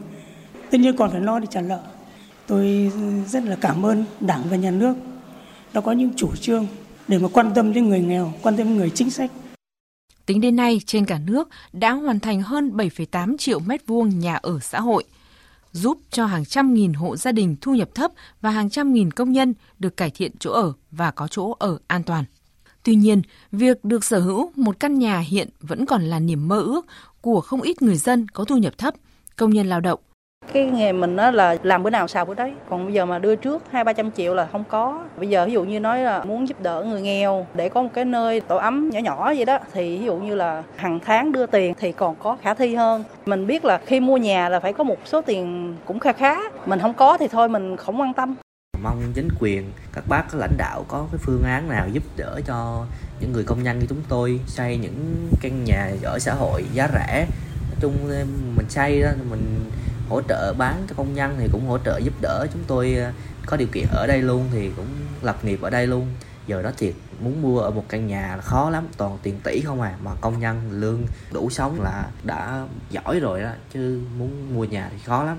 Tất 0.70 0.78
nhiên 0.78 0.96
còn 0.96 1.10
phải 1.10 1.20
lo 1.20 1.38
để 1.38 1.46
trả 1.50 1.60
nợ. 1.60 1.80
Tôi 2.46 2.92
rất 3.28 3.44
là 3.44 3.56
cảm 3.60 3.86
ơn 3.86 4.04
Đảng 4.20 4.42
và 4.50 4.56
Nhà 4.56 4.70
nước 4.70 4.94
đã 5.74 5.80
có 5.80 5.92
những 5.92 6.10
chủ 6.16 6.36
trương 6.36 6.66
để 7.08 7.18
mà 7.18 7.28
quan 7.32 7.50
tâm 7.54 7.72
đến 7.72 7.88
người 7.88 8.00
nghèo, 8.00 8.32
quan 8.42 8.56
tâm 8.56 8.66
đến 8.66 8.76
người 8.76 8.90
chính 8.90 9.10
sách. 9.10 9.30
Tính 10.28 10.40
đến 10.40 10.56
nay, 10.56 10.80
trên 10.86 11.06
cả 11.06 11.18
nước 11.26 11.48
đã 11.72 11.92
hoàn 11.92 12.20
thành 12.20 12.42
hơn 12.42 12.70
7,8 12.76 13.36
triệu 13.36 13.58
mét 13.58 13.86
vuông 13.86 14.18
nhà 14.18 14.34
ở 14.34 14.58
xã 14.60 14.80
hội, 14.80 15.04
giúp 15.72 15.98
cho 16.10 16.26
hàng 16.26 16.44
trăm 16.44 16.74
nghìn 16.74 16.92
hộ 16.92 17.16
gia 17.16 17.32
đình 17.32 17.56
thu 17.60 17.74
nhập 17.74 17.88
thấp 17.94 18.10
và 18.40 18.50
hàng 18.50 18.70
trăm 18.70 18.92
nghìn 18.92 19.10
công 19.10 19.32
nhân 19.32 19.54
được 19.78 19.96
cải 19.96 20.10
thiện 20.10 20.32
chỗ 20.38 20.52
ở 20.52 20.72
và 20.90 21.10
có 21.10 21.28
chỗ 21.28 21.56
ở 21.58 21.78
an 21.86 22.02
toàn. 22.02 22.24
Tuy 22.82 22.94
nhiên, 22.94 23.22
việc 23.52 23.84
được 23.84 24.04
sở 24.04 24.20
hữu 24.20 24.52
một 24.56 24.80
căn 24.80 24.98
nhà 24.98 25.18
hiện 25.18 25.48
vẫn 25.60 25.86
còn 25.86 26.02
là 26.02 26.18
niềm 26.18 26.48
mơ 26.48 26.60
ước 26.60 26.86
của 27.20 27.40
không 27.40 27.60
ít 27.60 27.82
người 27.82 27.96
dân 27.96 28.28
có 28.28 28.44
thu 28.44 28.56
nhập 28.56 28.78
thấp, 28.78 28.94
công 29.36 29.50
nhân 29.50 29.66
lao 29.66 29.80
động 29.80 30.00
cái 30.52 30.64
nghề 30.66 30.92
mình 30.92 31.16
đó 31.16 31.30
là 31.30 31.56
làm 31.62 31.82
bữa 31.82 31.90
nào 31.90 32.08
xào 32.08 32.24
bữa 32.24 32.34
đấy. 32.34 32.52
Còn 32.70 32.84
bây 32.84 32.94
giờ 32.94 33.06
mà 33.06 33.18
đưa 33.18 33.36
trước 33.36 33.62
hai, 33.70 33.84
ba 33.84 33.92
trăm 33.92 34.10
triệu 34.12 34.34
là 34.34 34.46
không 34.52 34.64
có. 34.68 35.04
Bây 35.16 35.28
giờ 35.28 35.46
ví 35.46 35.52
dụ 35.52 35.64
như 35.64 35.80
nói 35.80 35.98
là 35.98 36.24
muốn 36.24 36.48
giúp 36.48 36.60
đỡ 36.62 36.84
người 36.88 37.02
nghèo 37.02 37.46
để 37.54 37.68
có 37.68 37.82
một 37.82 37.88
cái 37.94 38.04
nơi 38.04 38.40
tổ 38.40 38.56
ấm 38.56 38.90
nhỏ 38.90 39.00
nhỏ 39.00 39.32
vậy 39.36 39.44
đó, 39.44 39.58
thì 39.72 39.98
ví 39.98 40.04
dụ 40.04 40.16
như 40.16 40.34
là 40.34 40.62
hàng 40.76 41.00
tháng 41.04 41.32
đưa 41.32 41.46
tiền 41.46 41.74
thì 41.78 41.92
còn 41.92 42.14
có 42.14 42.36
khả 42.42 42.54
thi 42.54 42.74
hơn. 42.74 43.04
Mình 43.26 43.46
biết 43.46 43.64
là 43.64 43.80
khi 43.86 44.00
mua 44.00 44.16
nhà 44.16 44.48
là 44.48 44.60
phải 44.60 44.72
có 44.72 44.84
một 44.84 44.96
số 45.04 45.20
tiền 45.20 45.74
cũng 45.84 45.98
kha 45.98 46.12
khá. 46.12 46.36
Mình 46.66 46.80
không 46.80 46.94
có 46.94 47.18
thì 47.18 47.28
thôi 47.28 47.48
mình 47.48 47.76
không 47.76 48.00
quan 48.00 48.14
tâm. 48.14 48.34
Mong 48.82 49.02
chính 49.14 49.28
quyền, 49.40 49.70
các 49.92 50.04
bác, 50.08 50.22
các 50.32 50.38
lãnh 50.38 50.56
đạo 50.56 50.84
có 50.88 51.06
cái 51.12 51.18
phương 51.22 51.42
án 51.42 51.68
nào 51.68 51.88
giúp 51.92 52.02
đỡ 52.16 52.40
cho 52.46 52.84
những 53.20 53.32
người 53.32 53.44
công 53.44 53.62
nhân 53.62 53.78
như 53.78 53.86
chúng 53.88 54.02
tôi 54.08 54.40
xây 54.46 54.76
những 54.76 55.28
căn 55.40 55.64
nhà 55.64 55.90
ở 56.02 56.18
xã 56.18 56.34
hội 56.34 56.64
giá 56.72 56.88
rẻ. 56.92 57.26
Nói 57.70 57.76
chung 57.80 57.92
mình 58.56 58.68
xây 58.68 59.02
đó, 59.02 59.08
mình 59.30 59.60
hỗ 60.08 60.20
trợ 60.28 60.54
bán 60.58 60.84
cho 60.88 60.94
công 60.96 61.14
nhân 61.14 61.36
thì 61.38 61.48
cũng 61.52 61.66
hỗ 61.66 61.78
trợ 61.78 61.98
giúp 61.98 62.14
đỡ. 62.20 62.46
Chúng 62.52 62.62
tôi 62.66 62.94
ờ, 62.94 63.12
có 63.46 63.56
điều 63.56 63.68
kiện 63.72 63.86
ở 63.90 64.06
đây 64.06 64.22
luôn 64.22 64.48
thì 64.52 64.70
cũng 64.76 64.88
lập 65.22 65.44
nghiệp 65.44 65.62
ở 65.62 65.70
đây 65.70 65.86
luôn. 65.86 66.06
Giờ 66.46 66.62
đó 66.62 66.70
thiệt 66.76 66.94
muốn 67.20 67.42
mua 67.42 67.60
ở 67.60 67.70
một 67.70 67.84
căn 67.88 68.06
nhà 68.06 68.36
là 68.36 68.42
khó 68.42 68.70
lắm 68.70 68.86
toàn 68.96 69.18
tiền 69.22 69.40
tỷ 69.44 69.60
không 69.60 69.80
à 69.80 69.98
mà 70.02 70.10
công 70.20 70.40
nhân 70.40 70.70
lương 70.70 71.02
đủ 71.32 71.50
sống 71.50 71.80
là 71.80 72.06
đã 72.24 72.66
giỏi 72.90 73.20
rồi 73.20 73.42
đó 73.42 73.50
chứ 73.74 74.00
muốn 74.18 74.54
mua 74.54 74.64
nhà 74.64 74.88
thì 74.92 74.98
khó 75.04 75.24
lắm. 75.24 75.38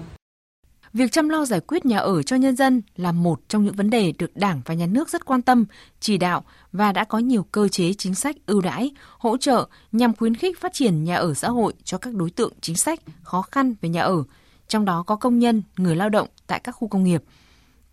Việc 0.94 1.12
chăm 1.12 1.30
lo 1.30 1.46
giải 1.46 1.60
quyết 1.60 1.86
nhà 1.86 1.98
ở 1.98 2.24
cho 2.24 2.36
nhân 2.36 2.56
dân 2.56 2.82
là 2.96 3.12
một 3.12 3.40
trong 3.48 3.64
những 3.66 3.76
vấn 3.76 3.90
đề 3.90 4.14
được 4.18 4.36
Đảng 4.36 4.62
và 4.66 4.74
Nhà 4.74 4.86
nước 4.86 5.10
rất 5.10 5.26
quan 5.26 5.42
tâm, 5.42 5.66
chỉ 6.00 6.18
đạo 6.18 6.44
và 6.72 6.92
đã 6.92 7.04
có 7.04 7.18
nhiều 7.18 7.46
cơ 7.52 7.68
chế 7.68 7.94
chính 7.98 8.16
sách 8.16 8.36
ưu 8.46 8.62
đãi, 8.62 8.92
hỗ 9.18 9.38
trợ 9.38 9.68
nhằm 9.92 10.16
khuyến 10.16 10.36
khích 10.36 10.60
phát 10.60 10.74
triển 10.74 11.04
nhà 11.04 11.16
ở 11.16 11.34
xã 11.34 11.50
hội 11.50 11.74
cho 11.84 11.98
các 11.98 12.14
đối 12.14 12.30
tượng 12.30 12.54
chính 12.62 12.76
sách 12.76 13.00
khó 13.24 13.42
khăn 13.42 13.76
về 13.82 13.90
nhà 13.90 14.02
ở, 14.02 14.24
trong 14.70 14.86
đó 14.86 15.04
có 15.04 15.16
công 15.16 15.40
nhân, 15.40 15.64
người 15.78 15.96
lao 15.96 16.10
động 16.10 16.28
tại 16.48 16.60
các 16.60 16.72
khu 16.72 16.88
công 16.88 17.04
nghiệp. 17.04 17.24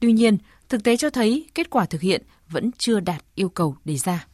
Tuy 0.01 0.13
nhiên, 0.13 0.39
thực 0.69 0.85
tế 0.85 0.97
cho 0.97 1.11
thấy 1.11 1.47
kết 1.55 1.71
quả 1.71 1.87
thực 1.87 2.01
hiện 2.01 2.23
vẫn 2.49 2.71
chưa 2.79 3.01
đạt 3.01 3.25
yêu 3.35 3.49
cầu 3.49 3.77
đề 3.85 3.97
ra. 3.97 4.27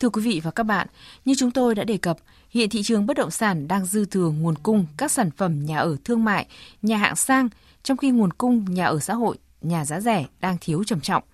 Thưa 0.00 0.08
quý 0.08 0.22
vị 0.22 0.40
và 0.44 0.50
các 0.50 0.62
bạn, 0.62 0.86
như 1.24 1.34
chúng 1.38 1.50
tôi 1.50 1.74
đã 1.74 1.84
đề 1.84 1.96
cập, 1.96 2.18
hiện 2.50 2.70
thị 2.70 2.82
trường 2.82 3.06
bất 3.06 3.16
động 3.16 3.30
sản 3.30 3.68
đang 3.68 3.86
dư 3.86 4.04
thừa 4.04 4.30
nguồn 4.30 4.54
cung 4.54 4.86
các 4.96 5.12
sản 5.12 5.30
phẩm 5.30 5.66
nhà 5.66 5.78
ở 5.78 5.96
thương 6.04 6.24
mại, 6.24 6.46
nhà 6.82 6.96
hạng 6.96 7.16
sang, 7.16 7.48
trong 7.82 7.96
khi 7.96 8.10
nguồn 8.10 8.32
cung 8.32 8.64
nhà 8.74 8.86
ở 8.86 8.98
xã 8.98 9.14
hội, 9.14 9.36
nhà 9.60 9.84
giá 9.84 10.00
rẻ 10.00 10.26
đang 10.40 10.56
thiếu 10.60 10.84
trầm 10.84 11.00
trọng– 11.00 11.22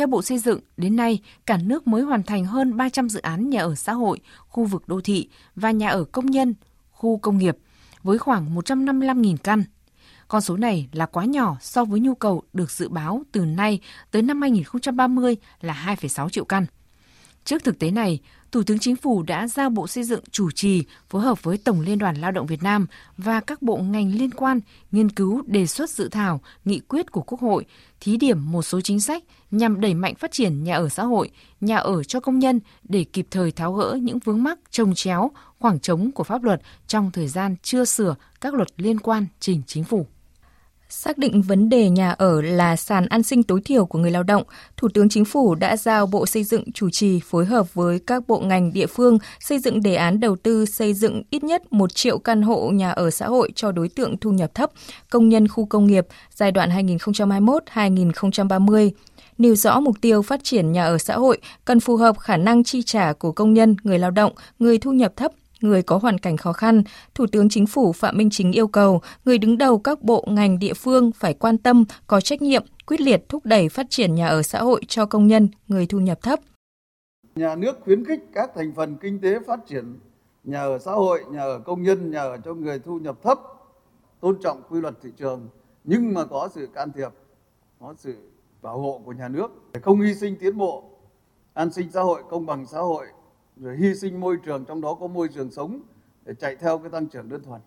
theo 0.00 0.06
Bộ 0.06 0.22
Xây 0.22 0.38
dựng, 0.38 0.60
đến 0.76 0.96
nay, 0.96 1.20
cả 1.46 1.56
nước 1.56 1.86
mới 1.86 2.02
hoàn 2.02 2.22
thành 2.22 2.44
hơn 2.44 2.76
300 2.76 3.08
dự 3.08 3.20
án 3.20 3.50
nhà 3.50 3.60
ở 3.60 3.74
xã 3.74 3.92
hội, 3.92 4.20
khu 4.48 4.64
vực 4.64 4.88
đô 4.88 5.00
thị 5.00 5.28
và 5.56 5.70
nhà 5.70 5.88
ở 5.88 6.04
công 6.04 6.26
nhân, 6.26 6.54
khu 6.90 7.18
công 7.18 7.38
nghiệp, 7.38 7.56
với 8.02 8.18
khoảng 8.18 8.56
155.000 8.56 9.36
căn. 9.36 9.64
Con 10.28 10.40
số 10.40 10.56
này 10.56 10.88
là 10.92 11.06
quá 11.06 11.24
nhỏ 11.24 11.56
so 11.60 11.84
với 11.84 12.00
nhu 12.00 12.14
cầu 12.14 12.42
được 12.52 12.70
dự 12.70 12.88
báo 12.88 13.22
từ 13.32 13.44
nay 13.44 13.80
tới 14.10 14.22
năm 14.22 14.42
2030 14.42 15.36
là 15.60 15.96
2,6 16.00 16.28
triệu 16.28 16.44
căn. 16.44 16.66
Trước 17.44 17.64
thực 17.64 17.78
tế 17.78 17.90
này, 17.90 18.20
Thủ 18.52 18.62
tướng 18.62 18.78
Chính 18.78 18.96
phủ 18.96 19.22
đã 19.22 19.48
giao 19.48 19.70
Bộ 19.70 19.86
Xây 19.86 20.04
dựng 20.04 20.24
chủ 20.30 20.50
trì 20.50 20.84
phối 21.08 21.22
hợp 21.22 21.42
với 21.42 21.58
Tổng 21.58 21.80
Liên 21.80 21.98
đoàn 21.98 22.16
Lao 22.16 22.30
động 22.30 22.46
Việt 22.46 22.62
Nam 22.62 22.86
và 23.16 23.40
các 23.40 23.62
bộ 23.62 23.76
ngành 23.76 24.14
liên 24.14 24.30
quan 24.30 24.60
nghiên 24.90 25.10
cứu 25.10 25.42
đề 25.46 25.66
xuất 25.66 25.90
dự 25.90 26.08
thảo 26.08 26.40
nghị 26.64 26.80
quyết 26.80 27.12
của 27.12 27.22
Quốc 27.22 27.40
hội 27.40 27.64
thí 28.00 28.16
điểm 28.16 28.52
một 28.52 28.62
số 28.62 28.80
chính 28.80 29.00
sách 29.00 29.24
nhằm 29.50 29.80
đẩy 29.80 29.94
mạnh 29.94 30.14
phát 30.14 30.32
triển 30.32 30.64
nhà 30.64 30.76
ở 30.76 30.88
xã 30.88 31.04
hội, 31.04 31.30
nhà 31.60 31.76
ở 31.76 32.04
cho 32.04 32.20
công 32.20 32.38
nhân 32.38 32.60
để 32.82 33.04
kịp 33.04 33.26
thời 33.30 33.52
tháo 33.52 33.72
gỡ 33.72 33.98
những 34.02 34.18
vướng 34.18 34.42
mắc 34.42 34.58
trồng 34.70 34.94
chéo, 34.94 35.30
khoảng 35.58 35.80
trống 35.80 36.12
của 36.12 36.24
pháp 36.24 36.42
luật 36.42 36.62
trong 36.86 37.10
thời 37.10 37.28
gian 37.28 37.56
chưa 37.62 37.84
sửa 37.84 38.14
các 38.40 38.54
luật 38.54 38.68
liên 38.76 39.00
quan 39.00 39.26
trình 39.40 39.62
chính 39.66 39.84
phủ. 39.84 40.06
Xác 40.92 41.18
định 41.18 41.42
vấn 41.42 41.68
đề 41.68 41.90
nhà 41.90 42.10
ở 42.10 42.42
là 42.42 42.76
sàn 42.76 43.06
an 43.06 43.22
sinh 43.22 43.42
tối 43.42 43.60
thiểu 43.64 43.86
của 43.86 43.98
người 43.98 44.10
lao 44.10 44.22
động, 44.22 44.42
Thủ 44.76 44.88
tướng 44.94 45.08
Chính 45.08 45.24
phủ 45.24 45.54
đã 45.54 45.76
giao 45.76 46.06
Bộ 46.06 46.26
Xây 46.26 46.44
dựng 46.44 46.72
chủ 46.72 46.90
trì 46.90 47.20
phối 47.24 47.44
hợp 47.44 47.74
với 47.74 48.00
các 48.06 48.28
bộ 48.28 48.40
ngành 48.40 48.72
địa 48.72 48.86
phương 48.86 49.18
xây 49.40 49.58
dựng 49.58 49.82
đề 49.82 49.94
án 49.94 50.20
đầu 50.20 50.36
tư 50.36 50.66
xây 50.66 50.94
dựng 50.94 51.22
ít 51.30 51.44
nhất 51.44 51.72
1 51.72 51.94
triệu 51.94 52.18
căn 52.18 52.42
hộ 52.42 52.70
nhà 52.70 52.90
ở 52.90 53.10
xã 53.10 53.26
hội 53.26 53.52
cho 53.54 53.72
đối 53.72 53.88
tượng 53.88 54.16
thu 54.16 54.30
nhập 54.30 54.54
thấp, 54.54 54.70
công 55.10 55.28
nhân 55.28 55.48
khu 55.48 55.66
công 55.66 55.86
nghiệp 55.86 56.06
giai 56.34 56.52
đoạn 56.52 56.70
2021-2030 56.70 58.90
nêu 59.38 59.54
rõ 59.54 59.80
mục 59.80 59.96
tiêu 60.00 60.22
phát 60.22 60.44
triển 60.44 60.72
nhà 60.72 60.84
ở 60.84 60.98
xã 60.98 61.14
hội 61.14 61.38
cần 61.64 61.80
phù 61.80 61.96
hợp 61.96 62.18
khả 62.18 62.36
năng 62.36 62.64
chi 62.64 62.82
trả 62.82 63.12
của 63.12 63.32
công 63.32 63.54
nhân, 63.54 63.76
người 63.82 63.98
lao 63.98 64.10
động, 64.10 64.32
người 64.58 64.78
thu 64.78 64.92
nhập 64.92 65.12
thấp, 65.16 65.32
người 65.60 65.82
có 65.82 65.98
hoàn 65.98 66.18
cảnh 66.18 66.36
khó 66.36 66.52
khăn, 66.52 66.82
Thủ 67.14 67.26
tướng 67.32 67.48
Chính 67.48 67.66
phủ 67.66 67.92
Phạm 67.92 68.16
Minh 68.16 68.30
Chính 68.30 68.52
yêu 68.52 68.68
cầu 68.68 69.00
người 69.24 69.38
đứng 69.38 69.58
đầu 69.58 69.78
các 69.78 70.02
bộ 70.02 70.24
ngành 70.28 70.58
địa 70.58 70.74
phương 70.74 71.12
phải 71.12 71.34
quan 71.34 71.58
tâm, 71.58 71.84
có 72.06 72.20
trách 72.20 72.42
nhiệm, 72.42 72.64
quyết 72.86 73.00
liệt 73.00 73.28
thúc 73.28 73.46
đẩy 73.46 73.68
phát 73.68 73.86
triển 73.90 74.14
nhà 74.14 74.28
ở 74.28 74.42
xã 74.42 74.58
hội 74.58 74.82
cho 74.88 75.06
công 75.06 75.26
nhân, 75.26 75.48
người 75.68 75.86
thu 75.86 75.98
nhập 75.98 76.22
thấp. 76.22 76.40
Nhà 77.36 77.54
nước 77.54 77.78
khuyến 77.84 78.04
khích 78.04 78.20
các 78.34 78.50
thành 78.54 78.72
phần 78.76 78.96
kinh 79.00 79.20
tế 79.20 79.38
phát 79.46 79.60
triển 79.66 79.98
nhà 80.44 80.62
ở 80.62 80.78
xã 80.78 80.92
hội, 80.92 81.24
nhà 81.30 81.40
ở 81.40 81.58
công 81.58 81.82
nhân, 81.82 82.10
nhà 82.10 82.20
ở 82.20 82.36
cho 82.44 82.54
người 82.54 82.78
thu 82.78 82.98
nhập 82.98 83.16
thấp, 83.22 83.40
tôn 84.20 84.38
trọng 84.42 84.62
quy 84.68 84.80
luật 84.80 84.94
thị 85.02 85.10
trường, 85.18 85.48
nhưng 85.84 86.14
mà 86.14 86.24
có 86.24 86.48
sự 86.54 86.68
can 86.74 86.92
thiệp, 86.92 87.08
có 87.80 87.94
sự 87.98 88.14
bảo 88.62 88.78
hộ 88.78 89.00
của 89.04 89.12
nhà 89.12 89.28
nước, 89.28 89.48
để 89.72 89.80
không 89.80 90.00
hy 90.00 90.14
sinh 90.14 90.36
tiến 90.40 90.58
bộ, 90.58 90.84
an 91.54 91.72
sinh 91.72 91.90
xã 91.90 92.00
hội, 92.00 92.22
công 92.30 92.46
bằng 92.46 92.66
xã 92.66 92.78
hội, 92.78 93.06
rồi 93.60 93.76
hy 93.76 93.94
sinh 93.94 94.20
môi 94.20 94.36
trường 94.44 94.64
trong 94.64 94.80
đó 94.80 94.96
có 95.00 95.06
môi 95.06 95.28
trường 95.34 95.50
sống 95.50 95.80
để 96.26 96.32
chạy 96.40 96.56
theo 96.60 96.78
cái 96.78 96.90
tăng 96.90 97.06
trưởng 97.06 97.28
đơn 97.28 97.42
thuần. 97.42 97.60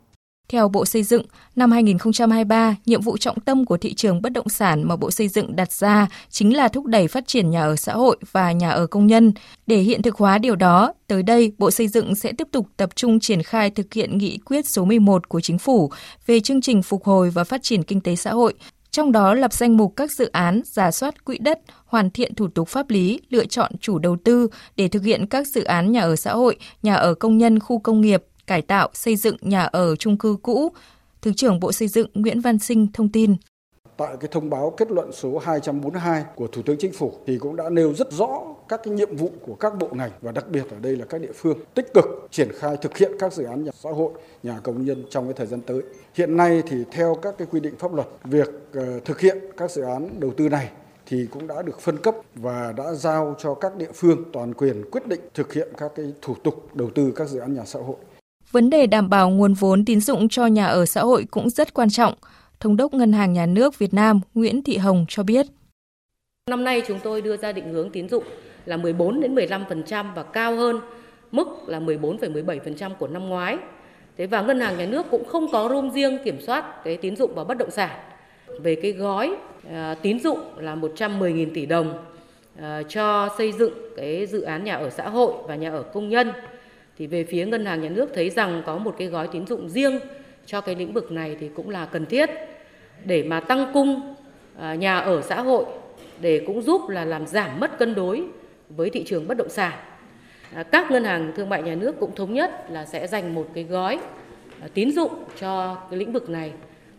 Theo 0.50 0.68
Bộ 0.68 0.86
Xây 0.86 1.04
dựng, 1.04 1.26
năm 1.56 1.72
2023, 1.72 2.76
nhiệm 2.86 3.02
vụ 3.02 3.18
trọng 3.18 3.40
tâm 3.40 3.66
của 3.66 3.78
thị 3.78 3.94
trường 3.94 4.22
bất 4.22 4.34
động 4.34 4.50
sản 4.50 4.84
mà 4.88 4.96
Bộ 4.96 5.12
Xây 5.12 5.28
dựng 5.28 5.56
đặt 5.56 5.72
ra 5.72 6.08
chính 6.30 6.56
là 6.56 6.68
thúc 6.68 6.86
đẩy 6.86 7.08
phát 7.08 7.28
triển 7.28 7.50
nhà 7.50 7.64
ở 7.64 7.76
xã 7.76 7.94
hội 7.94 8.18
và 8.32 8.52
nhà 8.52 8.70
ở 8.70 8.88
công 8.88 9.08
nhân. 9.08 9.34
Để 9.68 9.78
hiện 9.78 10.02
thực 10.02 10.16
hóa 10.16 10.38
điều 10.38 10.56
đó, 10.56 10.94
tới 11.08 11.24
đây 11.24 11.54
Bộ 11.58 11.72
Xây 11.72 11.88
dựng 11.88 12.16
sẽ 12.16 12.32
tiếp 12.38 12.48
tục 12.52 12.68
tập 12.78 12.90
trung 12.96 13.20
triển 13.20 13.44
khai 13.44 13.70
thực 13.70 13.94
hiện 13.94 14.18
nghị 14.18 14.38
quyết 14.38 14.68
số 14.68 14.86
11 14.86 15.30
của 15.30 15.42
Chính 15.42 15.58
phủ 15.58 15.92
về 16.26 16.40
chương 16.40 16.62
trình 16.62 16.84
phục 16.84 17.04
hồi 17.04 17.30
và 17.30 17.44
phát 17.44 17.64
triển 17.64 17.84
kinh 17.84 18.02
tế 18.02 18.16
xã 18.16 18.32
hội, 18.32 18.54
trong 18.94 19.12
đó 19.12 19.34
lập 19.34 19.54
danh 19.54 19.78
mục 19.78 19.94
các 19.96 20.12
dự 20.12 20.30
án, 20.32 20.62
giả 20.66 20.92
soát 20.92 21.26
quỹ 21.26 21.38
đất, 21.38 21.60
hoàn 21.94 22.10
thiện 22.10 22.36
thủ 22.36 22.48
tục 22.48 22.68
pháp 22.68 22.90
lý, 22.90 23.20
lựa 23.30 23.46
chọn 23.46 23.72
chủ 23.80 24.00
đầu 24.00 24.18
tư 24.24 24.48
để 24.76 24.88
thực 24.88 25.04
hiện 25.04 25.28
các 25.28 25.48
dự 25.48 25.64
án 25.64 25.92
nhà 25.92 26.02
ở 26.02 26.16
xã 26.16 26.34
hội, 26.34 26.58
nhà 26.84 26.96
ở 26.96 27.14
công 27.14 27.38
nhân 27.38 27.60
khu 27.60 27.80
công 27.80 28.02
nghiệp, 28.02 28.24
cải 28.48 28.62
tạo, 28.62 28.90
xây 28.94 29.16
dựng 29.16 29.38
nhà 29.42 29.64
ở 29.64 29.96
chung 29.96 30.18
cư 30.18 30.38
cũ. 30.42 30.72
Thứ 31.22 31.34
trưởng 31.34 31.60
Bộ 31.60 31.72
Xây 31.72 31.88
dựng 31.88 32.08
Nguyễn 32.14 32.42
Văn 32.42 32.60
Sinh 32.60 32.88
thông 32.94 33.10
tin. 33.10 33.36
Tại 33.98 34.16
cái 34.20 34.28
thông 34.32 34.50
báo 34.50 34.74
kết 34.78 34.92
luận 34.92 35.12
số 35.12 35.38
242 35.38 36.24
của 36.36 36.48
Thủ 36.48 36.62
tướng 36.62 36.78
Chính 36.80 36.94
phủ 36.94 37.14
thì 37.28 37.38
cũng 37.38 37.56
đã 37.56 37.70
nêu 37.70 37.94
rất 37.94 38.12
rõ 38.12 38.42
các 38.70 38.82
cái 38.84 38.94
nhiệm 38.94 39.16
vụ 39.16 39.32
của 39.46 39.56
các 39.56 39.78
bộ 39.78 39.90
ngành 39.92 40.12
và 40.22 40.32
đặc 40.32 40.50
biệt 40.50 40.64
ở 40.72 40.78
đây 40.82 40.96
là 40.96 41.06
các 41.06 41.22
địa 41.22 41.32
phương 41.36 41.58
tích 41.74 41.94
cực 41.94 42.06
triển 42.32 42.50
khai 42.54 42.78
thực 42.82 42.98
hiện 42.98 43.12
các 43.20 43.34
dự 43.34 43.44
án 43.44 43.64
nhà 43.64 43.72
xã 43.76 43.90
hội, 43.90 44.12
nhà 44.44 44.60
công 44.64 44.86
nhân 44.86 45.04
trong 45.10 45.26
cái 45.26 45.34
thời 45.34 45.48
gian 45.48 45.62
tới. 45.62 45.82
Hiện 46.14 46.38
nay 46.38 46.64
thì 46.68 46.78
theo 46.92 47.16
các 47.22 47.36
cái 47.38 47.48
quy 47.52 47.60
định 47.60 47.76
pháp 47.80 47.94
luật, 47.94 48.08
việc 48.24 48.50
ờ, 48.74 49.00
thực 49.06 49.20
hiện 49.20 49.38
các 49.58 49.72
dự 49.72 49.82
án 49.82 50.10
đầu 50.20 50.32
tư 50.38 50.50
này 50.50 50.70
thì 51.06 51.28
cũng 51.32 51.48
đã 51.48 51.62
được 51.62 51.80
phân 51.80 51.98
cấp 51.98 52.16
và 52.36 52.74
đã 52.78 52.94
giao 52.94 53.36
cho 53.40 53.54
các 53.54 53.76
địa 53.76 53.92
phương 53.94 54.24
toàn 54.34 54.54
quyền 54.54 54.84
quyết 54.92 55.08
định 55.08 55.22
thực 55.34 55.54
hiện 55.54 55.68
các 55.78 55.92
cái 55.96 56.06
thủ 56.22 56.36
tục 56.44 56.76
đầu 56.76 56.90
tư 56.96 57.14
các 57.16 57.30
dự 57.30 57.40
án 57.40 57.54
nhà 57.54 57.66
xã 57.66 57.80
hội. 57.80 57.96
Vấn 58.52 58.70
đề 58.70 58.88
đảm 58.88 59.10
bảo 59.10 59.30
nguồn 59.30 59.54
vốn 59.54 59.86
tín 59.86 60.02
dụng 60.02 60.30
cho 60.30 60.46
nhà 60.46 60.66
ở 60.66 60.86
xã 60.86 61.02
hội 61.02 61.26
cũng 61.32 61.50
rất 61.50 61.74
quan 61.74 61.90
trọng. 61.90 62.14
Thống 62.60 62.78
đốc 62.78 62.94
Ngân 62.94 63.14
hàng 63.14 63.34
Nhà 63.34 63.46
nước 63.46 63.80
Việt 63.80 63.94
Nam 63.94 64.22
Nguyễn 64.34 64.64
Thị 64.64 64.78
Hồng 64.78 65.06
cho 65.10 65.24
biết. 65.24 65.46
Năm 66.50 66.64
nay 66.64 66.82
chúng 66.88 67.00
tôi 67.04 67.22
đưa 67.22 67.38
ra 67.38 67.52
định 67.52 67.74
hướng 67.74 67.90
tín 67.90 68.10
dụng 68.10 68.24
là 68.66 68.78
14 68.78 69.22
đến 69.22 69.36
15% 69.36 70.14
và 70.16 70.24
cao 70.24 70.56
hơn 70.56 70.82
mức 71.32 71.48
là 71.68 71.80
14,17% 71.80 72.96
của 72.96 73.08
năm 73.08 73.30
ngoái. 73.30 73.58
Thế 74.18 74.26
và 74.26 74.42
ngân 74.42 74.60
hàng 74.60 74.78
nhà 74.78 74.86
nước 74.86 75.06
cũng 75.12 75.26
không 75.26 75.52
có 75.52 75.70
room 75.70 75.92
riêng 75.92 76.18
kiểm 76.24 76.42
soát 76.42 76.84
cái 76.84 76.98
tín 76.98 77.16
dụng 77.16 77.36
vào 77.36 77.46
bất 77.46 77.58
động 77.58 77.72
sản. 77.72 78.00
Về 78.62 78.76
cái 78.76 78.92
gói 78.92 79.36
Ờ, 79.72 79.96
tín 80.02 80.20
dụng 80.20 80.40
là 80.58 80.76
110.000 80.76 81.50
tỷ 81.54 81.66
đồng 81.66 82.06
ờ, 82.60 82.84
cho 82.90 83.30
xây 83.38 83.52
dựng 83.52 83.74
cái 83.98 84.26
dự 84.26 84.42
án 84.42 84.64
nhà 84.64 84.76
ở 84.76 84.90
xã 84.90 85.10
hội 85.10 85.34
và 85.48 85.56
nhà 85.56 85.72
ở 85.72 85.84
công 85.84 86.10
nhân 86.10 86.32
thì 86.98 87.08
về 87.08 87.24
phía 87.24 87.46
ngân 87.46 87.66
hàng 87.66 87.82
nhà 87.82 87.90
nước 87.90 88.10
thấy 88.14 88.30
rằng 88.30 88.64
có 88.66 88.78
một 88.78 88.96
cái 88.98 89.08
gói 89.08 89.28
tín 89.28 89.48
dụng 89.48 89.70
riêng 89.70 90.00
cho 90.46 90.62
cái 90.62 90.76
lĩnh 90.76 90.94
vực 90.94 91.12
này 91.12 91.38
thì 91.40 91.50
cũng 91.56 91.70
là 91.70 91.86
cần 91.86 92.06
thiết 92.06 92.30
để 93.06 93.24
mà 93.24 93.40
tăng 93.40 93.72
cung 93.74 94.16
ờ, 94.58 94.74
nhà 94.74 95.00
ở 95.00 95.22
xã 95.22 95.42
hội 95.42 95.66
để 96.22 96.44
cũng 96.48 96.62
giúp 96.62 96.90
là 96.90 97.06
làm 97.06 97.28
giảm 97.28 97.60
mất 97.60 97.80
cân 97.80 97.96
đối 97.96 98.24
với 98.70 98.90
thị 98.90 99.04
trường 99.04 99.28
bất 99.28 99.38
động 99.38 99.50
sản. 99.50 99.74
Các 100.72 100.92
ngân 100.92 101.04
hàng 101.04 101.32
thương 101.36 101.50
mại 101.50 101.64
nhà 101.64 101.76
nước 101.76 102.00
cũng 102.00 102.16
thống 102.16 102.34
nhất 102.34 102.66
là 102.70 102.86
sẽ 102.86 103.08
dành 103.08 103.36
một 103.36 103.48
cái 103.54 103.64
gói 103.64 104.00
tín 104.74 104.92
dụng 104.92 105.12
cho 105.40 105.78
cái 105.90 106.00
lĩnh 106.00 106.12
vực 106.12 106.30
này 106.30 106.52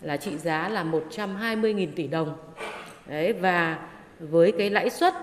là 0.04 0.16
trị 0.16 0.38
giá 0.38 0.68
là 0.68 0.84
120.000 0.84 1.88
tỷ 1.96 2.06
đồng. 2.06 2.36
Đấy 3.06 3.32
và 3.32 3.78
với 4.18 4.52
cái 4.52 4.70
lãi 4.70 4.90
suất 4.90 5.14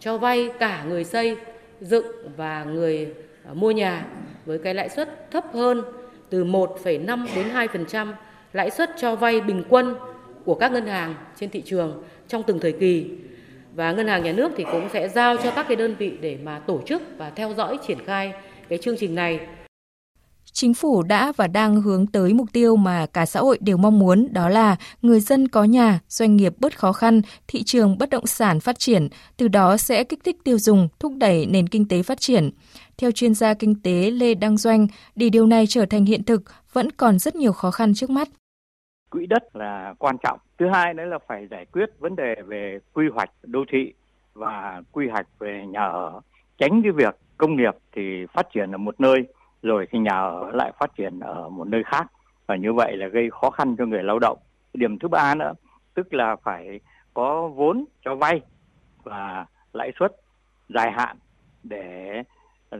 cho 0.00 0.18
vay 0.18 0.50
cả 0.58 0.84
người 0.88 1.04
xây 1.04 1.36
dựng 1.80 2.06
và 2.36 2.64
người 2.64 3.14
à, 3.44 3.52
mua 3.54 3.70
nhà 3.70 4.06
với 4.46 4.58
cái 4.58 4.74
lãi 4.74 4.88
suất 4.88 5.30
thấp 5.30 5.44
hơn 5.52 5.82
từ 6.30 6.44
1,5 6.44 7.26
đến 7.34 7.48
2% 7.48 8.12
lãi 8.52 8.70
suất 8.70 8.90
cho 8.96 9.16
vay 9.16 9.40
bình 9.40 9.62
quân 9.68 9.96
của 10.44 10.54
các 10.54 10.72
ngân 10.72 10.86
hàng 10.86 11.14
trên 11.36 11.50
thị 11.50 11.62
trường 11.66 12.02
trong 12.28 12.42
từng 12.42 12.58
thời 12.60 12.72
kỳ 12.72 13.10
và 13.74 13.92
ngân 13.92 14.08
hàng 14.08 14.22
nhà 14.22 14.32
nước 14.32 14.52
thì 14.56 14.64
cũng 14.72 14.88
sẽ 14.92 15.08
giao 15.08 15.36
cho 15.36 15.50
các 15.50 15.66
cái 15.68 15.76
đơn 15.76 15.94
vị 15.98 16.18
để 16.20 16.38
mà 16.42 16.58
tổ 16.58 16.80
chức 16.86 17.02
và 17.16 17.30
theo 17.30 17.54
dõi 17.54 17.78
triển 17.86 17.98
khai 18.06 18.32
cái 18.68 18.78
chương 18.78 18.96
trình 18.96 19.14
này. 19.14 19.40
Chính 20.52 20.74
phủ 20.74 21.02
đã 21.02 21.32
và 21.36 21.46
đang 21.46 21.82
hướng 21.82 22.06
tới 22.06 22.34
mục 22.34 22.46
tiêu 22.52 22.76
mà 22.76 23.06
cả 23.06 23.26
xã 23.26 23.40
hội 23.40 23.58
đều 23.60 23.76
mong 23.76 23.98
muốn 23.98 24.28
đó 24.32 24.48
là 24.48 24.76
người 25.02 25.20
dân 25.20 25.48
có 25.48 25.64
nhà, 25.64 26.00
doanh 26.08 26.36
nghiệp 26.36 26.54
bớt 26.58 26.78
khó 26.78 26.92
khăn, 26.92 27.20
thị 27.46 27.62
trường 27.62 27.98
bất 27.98 28.10
động 28.10 28.26
sản 28.26 28.60
phát 28.60 28.78
triển, 28.78 29.08
từ 29.36 29.48
đó 29.48 29.76
sẽ 29.76 30.04
kích 30.04 30.24
thích 30.24 30.36
tiêu 30.44 30.58
dùng, 30.58 30.88
thúc 31.00 31.12
đẩy 31.16 31.46
nền 31.46 31.66
kinh 31.68 31.88
tế 31.88 32.02
phát 32.02 32.20
triển. 32.20 32.50
Theo 32.98 33.10
chuyên 33.10 33.34
gia 33.34 33.54
kinh 33.54 33.82
tế 33.82 34.10
Lê 34.10 34.34
Đăng 34.34 34.56
Doanh, 34.56 34.86
để 35.14 35.28
điều 35.28 35.46
này 35.46 35.66
trở 35.66 35.86
thành 35.86 36.04
hiện 36.04 36.24
thực 36.24 36.42
vẫn 36.72 36.90
còn 36.90 37.18
rất 37.18 37.36
nhiều 37.36 37.52
khó 37.52 37.70
khăn 37.70 37.94
trước 37.94 38.10
mắt. 38.10 38.28
Quỹ 39.10 39.26
đất 39.26 39.56
là 39.56 39.94
quan 39.98 40.16
trọng. 40.22 40.38
Thứ 40.58 40.66
hai 40.72 40.94
nữa 40.94 41.04
là 41.04 41.18
phải 41.28 41.46
giải 41.50 41.66
quyết 41.72 41.86
vấn 41.98 42.16
đề 42.16 42.34
về 42.46 42.78
quy 42.92 43.04
hoạch 43.14 43.30
đô 43.42 43.64
thị 43.72 43.92
và 44.34 44.82
quy 44.92 45.08
hoạch 45.08 45.26
về 45.38 45.64
nhà 45.68 45.80
ở. 45.80 46.20
Tránh 46.58 46.82
cái 46.82 46.92
việc 46.92 47.16
công 47.36 47.56
nghiệp 47.56 47.74
thì 47.96 48.02
phát 48.32 48.46
triển 48.54 48.72
ở 48.72 48.78
một 48.78 49.00
nơi 49.00 49.16
rồi 49.62 49.86
thì 49.90 49.98
nhà 49.98 50.18
ở 50.18 50.50
lại 50.50 50.72
phát 50.78 50.94
triển 50.96 51.20
ở 51.20 51.48
một 51.48 51.68
nơi 51.68 51.82
khác 51.84 52.06
và 52.46 52.56
như 52.56 52.72
vậy 52.72 52.96
là 52.96 53.06
gây 53.08 53.30
khó 53.30 53.50
khăn 53.50 53.76
cho 53.76 53.86
người 53.86 54.02
lao 54.02 54.18
động. 54.18 54.38
Điểm 54.74 54.98
thứ 54.98 55.08
ba 55.08 55.34
nữa, 55.34 55.52
tức 55.94 56.14
là 56.14 56.36
phải 56.36 56.80
có 57.14 57.48
vốn 57.48 57.84
cho 58.04 58.14
vay 58.14 58.40
và 59.02 59.46
lãi 59.72 59.92
suất 59.98 60.12
dài 60.68 60.92
hạn 60.92 61.16
để 61.62 62.22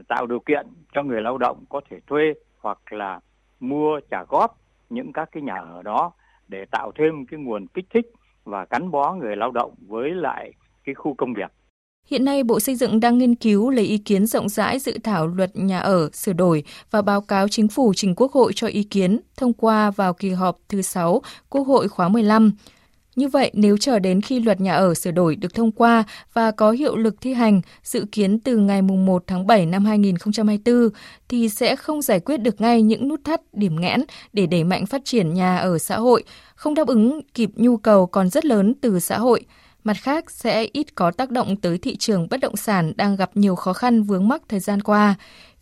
tạo 0.08 0.26
điều 0.26 0.40
kiện 0.40 0.66
cho 0.92 1.02
người 1.02 1.22
lao 1.22 1.38
động 1.38 1.64
có 1.68 1.80
thể 1.90 2.00
thuê 2.06 2.34
hoặc 2.60 2.92
là 2.92 3.20
mua 3.60 4.00
trả 4.10 4.24
góp 4.28 4.58
những 4.90 5.12
các 5.12 5.28
cái 5.32 5.42
nhà 5.42 5.54
ở 5.54 5.82
đó 5.82 6.12
để 6.48 6.64
tạo 6.70 6.92
thêm 6.94 7.26
cái 7.26 7.40
nguồn 7.40 7.66
kích 7.66 7.86
thích 7.90 8.06
và 8.44 8.66
gắn 8.70 8.90
bó 8.90 9.14
người 9.14 9.36
lao 9.36 9.50
động 9.50 9.74
với 9.88 10.10
lại 10.10 10.52
cái 10.84 10.94
khu 10.94 11.14
công 11.14 11.32
nghiệp. 11.32 11.48
Hiện 12.06 12.24
nay, 12.24 12.42
Bộ 12.42 12.60
Xây 12.60 12.76
dựng 12.76 13.00
đang 13.00 13.18
nghiên 13.18 13.34
cứu 13.34 13.70
lấy 13.70 13.84
ý 13.84 13.98
kiến 13.98 14.26
rộng 14.26 14.48
rãi 14.48 14.78
dự 14.78 14.98
thảo 15.04 15.26
luật 15.26 15.56
nhà 15.56 15.78
ở 15.78 16.10
sửa 16.12 16.32
đổi 16.32 16.64
và 16.90 17.02
báo 17.02 17.20
cáo 17.20 17.48
chính 17.48 17.68
phủ 17.68 17.92
trình 17.96 18.14
Quốc 18.14 18.32
hội 18.32 18.52
cho 18.54 18.66
ý 18.66 18.82
kiến 18.82 19.20
thông 19.36 19.52
qua 19.52 19.90
vào 19.90 20.14
kỳ 20.14 20.30
họp 20.30 20.58
thứ 20.68 20.82
6 20.82 21.22
Quốc 21.48 21.62
hội 21.62 21.88
khóa 21.88 22.08
15. 22.08 22.52
Như 23.16 23.28
vậy, 23.28 23.50
nếu 23.54 23.76
chờ 23.76 23.98
đến 23.98 24.20
khi 24.20 24.40
luật 24.40 24.60
nhà 24.60 24.74
ở 24.74 24.94
sửa 24.94 25.10
đổi 25.10 25.36
được 25.36 25.54
thông 25.54 25.72
qua 25.72 26.04
và 26.32 26.50
có 26.50 26.70
hiệu 26.70 26.96
lực 26.96 27.20
thi 27.20 27.34
hành, 27.34 27.60
dự 27.82 28.04
kiến 28.12 28.40
từ 28.40 28.56
ngày 28.56 28.82
1 28.82 29.24
tháng 29.26 29.46
7 29.46 29.66
năm 29.66 29.84
2024, 29.84 30.88
thì 31.28 31.48
sẽ 31.48 31.76
không 31.76 32.02
giải 32.02 32.20
quyết 32.20 32.36
được 32.36 32.60
ngay 32.60 32.82
những 32.82 33.08
nút 33.08 33.20
thắt, 33.24 33.40
điểm 33.52 33.80
nghẽn 33.80 34.04
để 34.32 34.46
đẩy 34.46 34.64
mạnh 34.64 34.86
phát 34.86 35.04
triển 35.04 35.34
nhà 35.34 35.56
ở 35.56 35.78
xã 35.78 35.98
hội, 35.98 36.24
không 36.54 36.74
đáp 36.74 36.88
ứng 36.88 37.20
kịp 37.34 37.50
nhu 37.54 37.76
cầu 37.76 38.06
còn 38.06 38.28
rất 38.28 38.44
lớn 38.44 38.74
từ 38.80 39.00
xã 39.00 39.18
hội. 39.18 39.44
Mặt 39.88 39.96
khác, 40.00 40.30
sẽ 40.30 40.66
ít 40.72 40.94
có 40.94 41.10
tác 41.10 41.30
động 41.30 41.56
tới 41.56 41.78
thị 41.78 41.96
trường 41.96 42.28
bất 42.30 42.40
động 42.40 42.56
sản 42.56 42.92
đang 42.96 43.16
gặp 43.16 43.30
nhiều 43.34 43.56
khó 43.56 43.72
khăn 43.72 44.02
vướng 44.02 44.28
mắc 44.28 44.42
thời 44.48 44.60
gian 44.60 44.82
qua. 44.82 45.14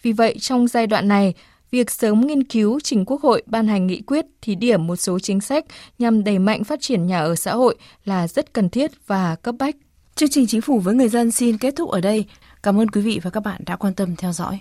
Vì 0.03 0.13
vậy, 0.13 0.37
trong 0.41 0.69
giai 0.69 0.87
đoạn 0.87 1.09
này, 1.09 1.35
việc 1.71 1.91
sớm 1.91 2.21
nghiên 2.21 2.45
cứu 2.45 2.81
trình 2.81 3.05
Quốc 3.05 3.23
hội 3.23 3.43
ban 3.47 3.69
hành 3.69 3.87
nghị 3.87 4.01
quyết 4.01 4.27
thí 4.43 4.55
điểm 4.55 4.87
một 4.87 4.97
số 4.97 5.19
chính 5.19 5.41
sách 5.41 5.65
nhằm 5.99 6.25
đẩy 6.25 6.39
mạnh 6.39 6.65
phát 6.65 6.81
triển 6.81 7.07
nhà 7.07 7.21
ở 7.21 7.35
xã 7.35 7.55
hội 7.55 7.77
là 8.05 8.29
rất 8.29 8.53
cần 8.53 8.69
thiết 8.69 8.91
và 9.07 9.37
cấp 9.37 9.55
bách. 9.59 9.77
Chương 10.15 10.29
trình 10.29 10.47
Chính 10.47 10.61
phủ 10.61 10.79
với 10.79 10.95
người 10.95 11.09
dân 11.09 11.31
xin 11.31 11.59
kết 11.59 11.77
thúc 11.77 11.91
ở 11.91 12.01
đây. 12.01 12.25
Cảm 12.63 12.81
ơn 12.81 12.89
quý 12.89 13.01
vị 13.01 13.21
và 13.23 13.31
các 13.31 13.41
bạn 13.41 13.61
đã 13.67 13.77
quan 13.77 13.95
tâm 13.95 14.17
theo 14.17 14.33
dõi. 14.33 14.61